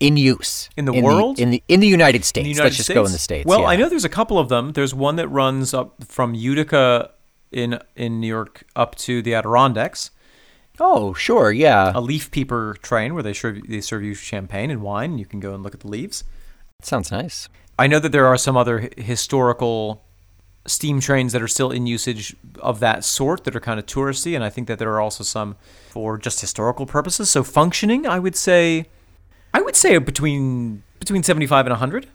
[0.00, 1.38] in use In the world?
[1.38, 2.44] in the in the United States?
[2.44, 2.94] The United Let's just States?
[2.96, 3.46] go in the states.
[3.46, 3.66] Well, yeah.
[3.66, 4.72] I know there's a couple of them.
[4.72, 7.10] There's one that runs up from Utica
[7.52, 10.10] in in New York up to the Adirondacks,
[10.80, 11.50] Oh, sure.
[11.50, 11.90] Yeah.
[11.94, 15.10] a leaf peeper train where they serve they serve you champagne and wine.
[15.12, 16.24] And you can go and look at the leaves.
[16.82, 17.48] Sounds nice.
[17.78, 20.04] I know that there are some other historical
[20.68, 24.34] steam trains that are still in usage of that sort that are kind of touristy,
[24.34, 25.56] and I think that there are also some
[25.90, 27.30] for just historical purposes.
[27.30, 28.86] So functioning, I would say,
[29.54, 32.06] I would say between between seventy five and hundred.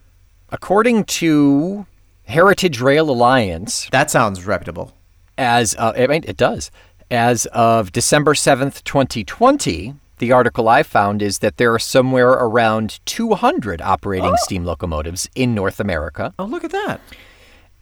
[0.49, 1.85] According to
[2.25, 4.93] Heritage Rail Alliance, That sounds reputable.
[5.37, 6.69] as uh, I mean, it does.
[7.11, 12.99] As of December 7th, 2020, the article I found is that there are somewhere around
[13.05, 16.33] 200 operating steam locomotives in North America.
[16.39, 17.01] Oh, look at that!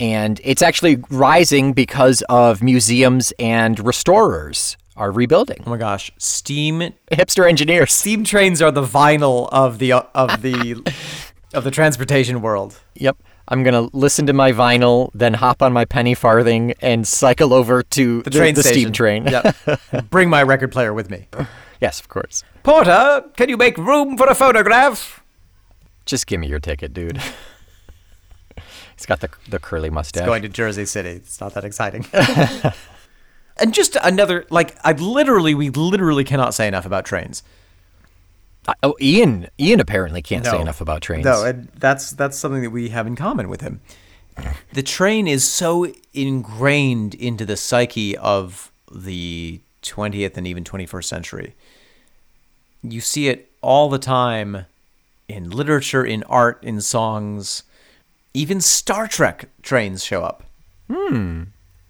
[0.01, 5.63] And it's actually rising because of museums and restorers are rebuilding.
[5.65, 7.93] Oh my gosh, steam Hipster engineers.
[7.93, 10.81] steam trains are the vinyl of the of the
[11.53, 12.79] of the transportation world.
[12.95, 13.17] Yep.
[13.47, 17.53] I'm going to listen to my vinyl, then hop on my penny farthing and cycle
[17.53, 18.81] over to The train the station.
[18.81, 19.25] steam train.
[19.27, 19.55] Yep.
[20.09, 21.27] Bring my record player with me.
[21.81, 22.43] yes, of course.
[22.63, 25.21] Porter, can you make room for a photograph?
[26.05, 27.21] Just give me your ticket, dude.
[29.01, 30.27] He's got the the curly mustache.
[30.27, 31.09] going to Jersey City.
[31.09, 32.05] It's not that exciting.
[33.57, 37.41] and just another, like, I literally, we literally cannot say enough about trains.
[38.67, 39.47] Uh, oh, Ian.
[39.59, 41.25] Ian apparently can't say enough about trains.
[41.25, 43.81] No, and that's that's something that we have in common with him.
[44.73, 51.55] The train is so ingrained into the psyche of the 20th and even 21st century.
[52.83, 54.67] You see it all the time
[55.27, 57.63] in literature, in art, in songs.
[58.33, 60.43] Even Star Trek trains show up.
[60.89, 61.43] Hmm.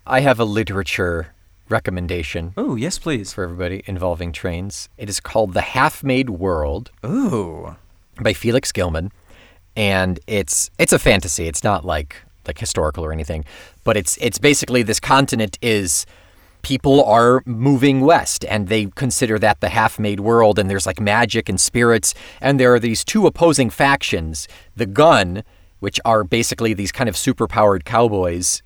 [0.07, 1.33] I have a literature
[1.69, 3.31] recommendation Oh, yes, please.
[3.33, 4.89] for everybody involving trains.
[4.97, 7.75] It is called The Half-Made World Ooh.
[8.19, 9.11] by Felix Gilman,
[9.75, 11.47] and it's it's a fantasy.
[11.47, 12.17] It's not like
[12.47, 13.45] like historical or anything,
[13.83, 16.05] but it's it's basically this continent is
[16.63, 21.49] people are moving west and they consider that the half-made world and there's like magic
[21.49, 25.43] and spirits and there are these two opposing factions the gun
[25.81, 28.63] which are basically these kind of superpowered cowboys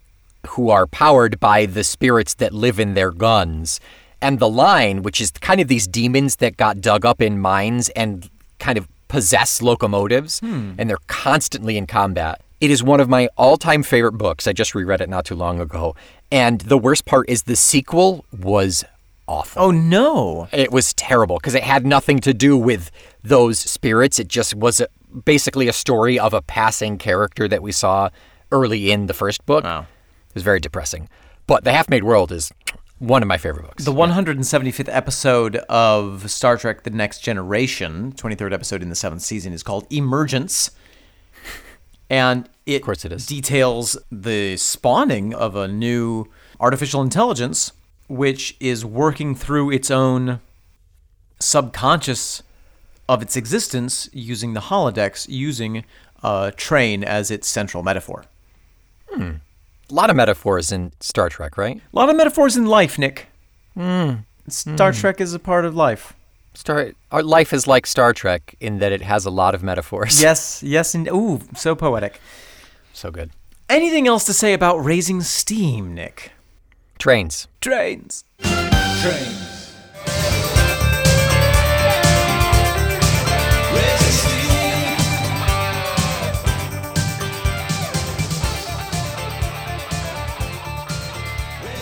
[0.50, 3.80] who are powered by the spirits that live in their guns.
[4.22, 7.90] And the line which is kind of these demons that got dug up in mines
[7.90, 10.74] and kind of possess locomotives hmm.
[10.78, 12.42] and they're constantly in combat.
[12.62, 14.48] It is one of my all-time favorite books.
[14.48, 15.96] I just reread it not too long ago.
[16.32, 18.84] And the worst part is the sequel was
[19.28, 19.62] awful.
[19.62, 20.48] Oh no.
[20.52, 22.92] It was terrible because it had nothing to do with
[23.24, 24.20] those spirits.
[24.20, 24.88] It just was a,
[25.26, 28.10] basically a story of a passing character that we saw
[28.52, 29.64] early in the first book.
[29.64, 29.82] Wow.
[30.30, 31.10] It was very depressing.
[31.48, 32.52] But The Half Made World is
[33.00, 33.86] one of my favorite books.
[33.86, 39.54] The 175th episode of Star Trek The Next Generation, 23rd episode in the seventh season,
[39.54, 40.72] is called Emergence.
[42.10, 43.26] And it, course it is.
[43.26, 46.26] details the spawning of a new
[46.60, 47.72] artificial intelligence,
[48.08, 50.40] which is working through its own
[51.40, 52.44] subconscious
[53.08, 55.84] of its existence using the holodecks, using
[56.24, 58.26] a train as its central metaphor.
[59.12, 59.32] Hmm.
[59.90, 61.78] a lot of metaphors in Star Trek, right?
[61.78, 63.28] A lot of metaphors in life, Nick.
[64.48, 66.14] Star Trek is a part of life.
[66.54, 70.22] Star our life is like Star Trek in that it has a lot of metaphors.
[70.22, 72.20] Yes, yes, and ooh, so poetic.
[72.94, 73.30] So good.
[73.70, 76.32] Anything else to say about raising steam, Nick?
[76.98, 77.48] Trains.
[77.62, 78.24] Trains.
[78.42, 79.46] Trains.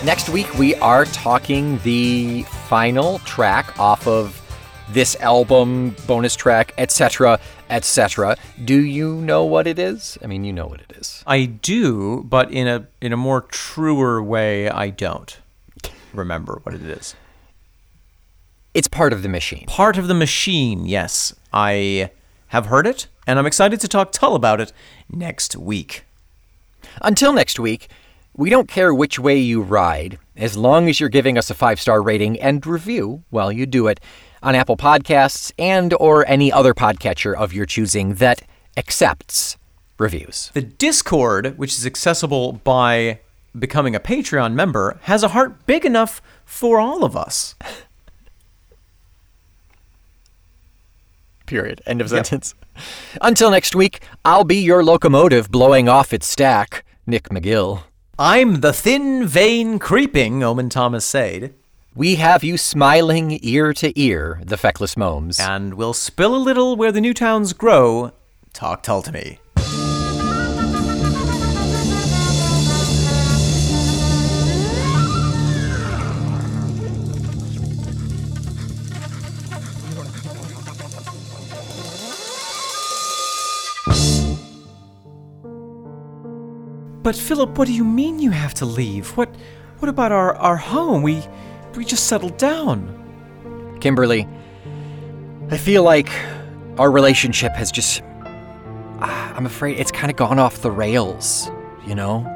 [0.04, 4.38] Next week we are talking the final track off of
[4.90, 7.40] this album, bonus track, etc.,
[7.74, 8.36] etc.
[8.64, 10.16] Do you know what it is?
[10.22, 11.24] I mean, you know what it is.
[11.26, 15.36] I do, but in a in a more truer way, I don't
[16.12, 17.16] remember what it is.
[18.74, 19.66] It's part of the machine.
[19.66, 21.34] Part of the machine, yes.
[21.52, 22.10] I
[22.48, 24.72] have heard it, and I'm excited to talk Tull about it
[25.10, 26.04] next week.
[27.02, 27.88] Until next week,
[28.36, 32.02] we don't care which way you ride, as long as you're giving us a five-star
[32.02, 34.00] rating and review while you do it
[34.44, 38.42] on Apple Podcasts and or any other podcatcher of your choosing that
[38.76, 39.56] accepts
[39.98, 40.50] reviews.
[40.54, 43.20] The Discord, which is accessible by
[43.58, 47.54] becoming a Patreon member, has a heart big enough for all of us.
[51.46, 51.82] Period.
[51.86, 52.54] End of sentence.
[53.20, 57.82] Until next week, I'll be your locomotive blowing off its stack, Nick McGill.
[58.18, 61.54] I'm the thin vein creeping, Omen Thomas said,
[61.96, 65.38] We have you smiling ear to ear, the feckless momes.
[65.38, 68.10] and we'll spill a little where the new towns grow.
[68.52, 69.38] Talk Tull to me.
[87.04, 89.16] But Philip, what do you mean you have to leave?
[89.16, 89.32] What
[89.78, 91.02] what about our, our home?
[91.02, 91.22] We
[91.76, 93.78] we just settled down.
[93.80, 94.26] Kimberly,
[95.50, 96.08] I feel like
[96.78, 98.02] our relationship has just.
[99.00, 101.50] ah, I'm afraid it's kind of gone off the rails,
[101.86, 102.30] you know?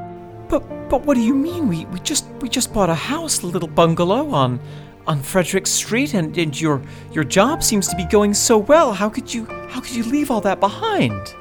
[0.49, 1.67] But but what do you mean?
[1.67, 4.59] We we just we just bought a house, a little bungalow on
[5.07, 6.81] on Frederick Street, and, and your
[7.11, 8.93] your job seems to be going so well.
[8.93, 11.35] How could you how could you leave all that behind?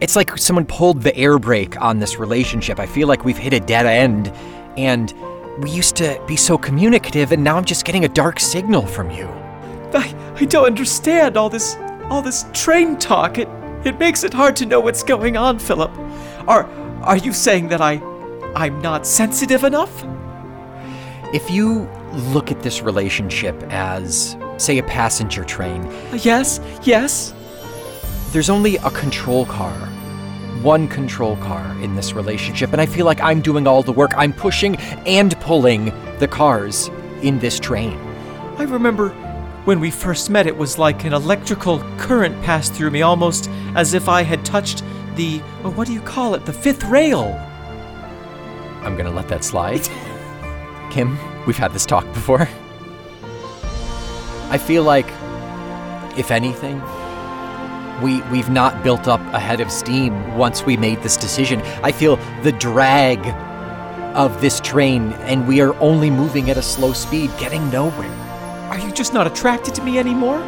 [0.00, 2.80] It's like someone pulled the air brake on this relationship.
[2.80, 4.32] I feel like we've hit a dead end,
[4.76, 5.14] and
[5.58, 9.10] we used to be so communicative, and now I'm just getting a dark signal from
[9.10, 9.26] you.
[9.94, 11.76] I I don't understand all this
[12.10, 13.38] all this train talk.
[13.38, 13.48] It
[13.84, 15.90] it makes it hard to know what's going on, Philip.
[16.48, 16.64] Are
[17.02, 18.00] are you saying that I
[18.54, 20.04] I'm not sensitive enough?
[21.34, 21.88] If you
[22.34, 27.32] look at this relationship as, say, a passenger train, Yes, yes.
[28.32, 29.72] there's only a control car.
[30.62, 34.12] One control car in this relationship, and I feel like I'm doing all the work.
[34.16, 35.86] I'm pushing and pulling
[36.18, 36.88] the cars
[37.20, 37.98] in this train.
[38.58, 39.08] I remember
[39.64, 43.92] when we first met, it was like an electrical current passed through me, almost as
[43.92, 44.84] if I had touched
[45.16, 47.24] the, oh, what do you call it, the fifth rail.
[48.82, 49.88] I'm gonna let that slide.
[50.90, 52.48] Kim, we've had this talk before.
[54.48, 55.06] I feel like,
[56.16, 56.80] if anything,
[58.02, 61.60] we we've not built up ahead of steam once we made this decision.
[61.82, 63.18] I feel the drag
[64.16, 68.10] of this train, and we are only moving at a slow speed, getting nowhere.
[68.70, 70.38] Are you just not attracted to me anymore?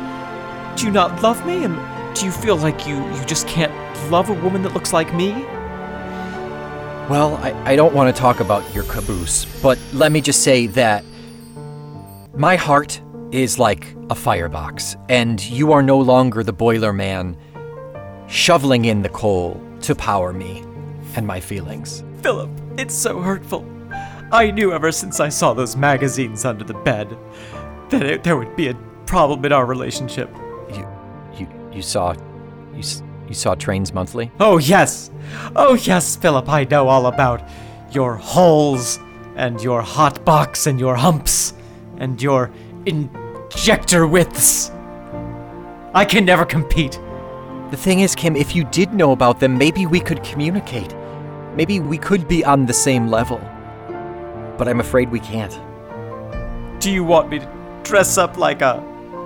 [0.76, 1.64] Do you not love me?
[1.64, 1.76] And
[2.16, 3.72] do you feel like you, you just can't
[4.10, 5.32] love a woman that looks like me?
[7.08, 10.66] Well, I, I don't want to talk about your caboose, but let me just say
[10.68, 11.04] that
[12.34, 13.00] my heart
[13.30, 17.36] is like a firebox, and you are no longer the boiler man
[18.26, 20.64] shoveling in the coal to power me
[21.16, 22.02] and my feelings.
[22.22, 23.64] Philip, it's so hurtful.
[24.32, 27.16] I knew ever since I saw those magazines under the bed
[27.90, 28.74] that it, there would be a
[29.06, 30.34] problem in our relationship.
[30.70, 30.88] You,
[31.38, 32.14] you, you saw,
[32.74, 32.82] you,
[33.28, 34.32] you saw Trains Monthly.
[34.40, 35.10] Oh, yes.
[35.54, 37.48] Oh, yes, Philip, I know all about
[37.92, 38.98] your holes
[39.36, 41.52] and your hot box and your humps
[41.98, 42.50] and your
[42.86, 44.70] injector widths.
[45.94, 46.98] I can never compete.
[47.74, 50.94] The thing is, Kim, if you did know about them, maybe we could communicate.
[51.56, 53.38] Maybe we could be on the same level.
[54.56, 55.50] But I'm afraid we can't.
[56.80, 58.80] Do you want me to dress up like a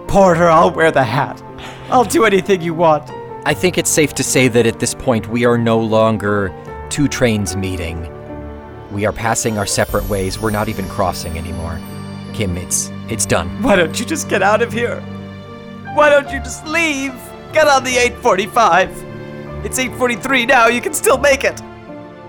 [0.09, 0.49] porter?
[0.49, 1.43] I'll wear the hat.
[1.91, 3.11] I'll do anything you want.
[3.45, 6.51] I think it's safe to say that at this point we are no longer
[6.89, 8.01] two trains meeting.
[8.91, 10.41] We are passing our separate ways.
[10.41, 11.79] We're not even crossing anymore.
[12.33, 13.63] Kim, it's it's done.
[13.63, 15.03] Why don't you just get out of here?
[15.93, 17.15] Why don't you just leave?
[17.53, 18.91] Get on the 845.
[19.65, 21.61] It's 843 now, you can still make it.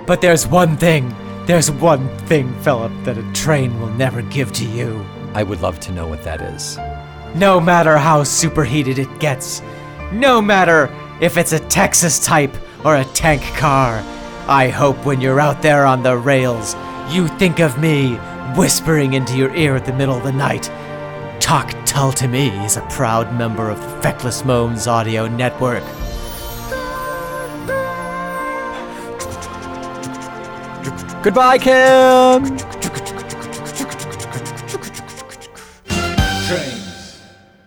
[0.07, 1.13] But there's one thing.
[1.45, 5.05] There's one thing, Philip, that a train will never give to you.
[5.33, 6.77] I would love to know what that is.
[7.35, 9.61] No matter how superheated it gets,
[10.11, 10.89] no matter
[11.21, 14.03] if it's a Texas type or a tank car,
[14.47, 16.75] I hope when you're out there on the rails,
[17.09, 18.15] you think of me
[18.55, 20.69] whispering into your ear at the middle of the night.
[21.39, 25.83] Talk Tull to Me is a proud member of the Feckless Moans Audio Network.
[31.23, 32.68] Goodbye, Kim!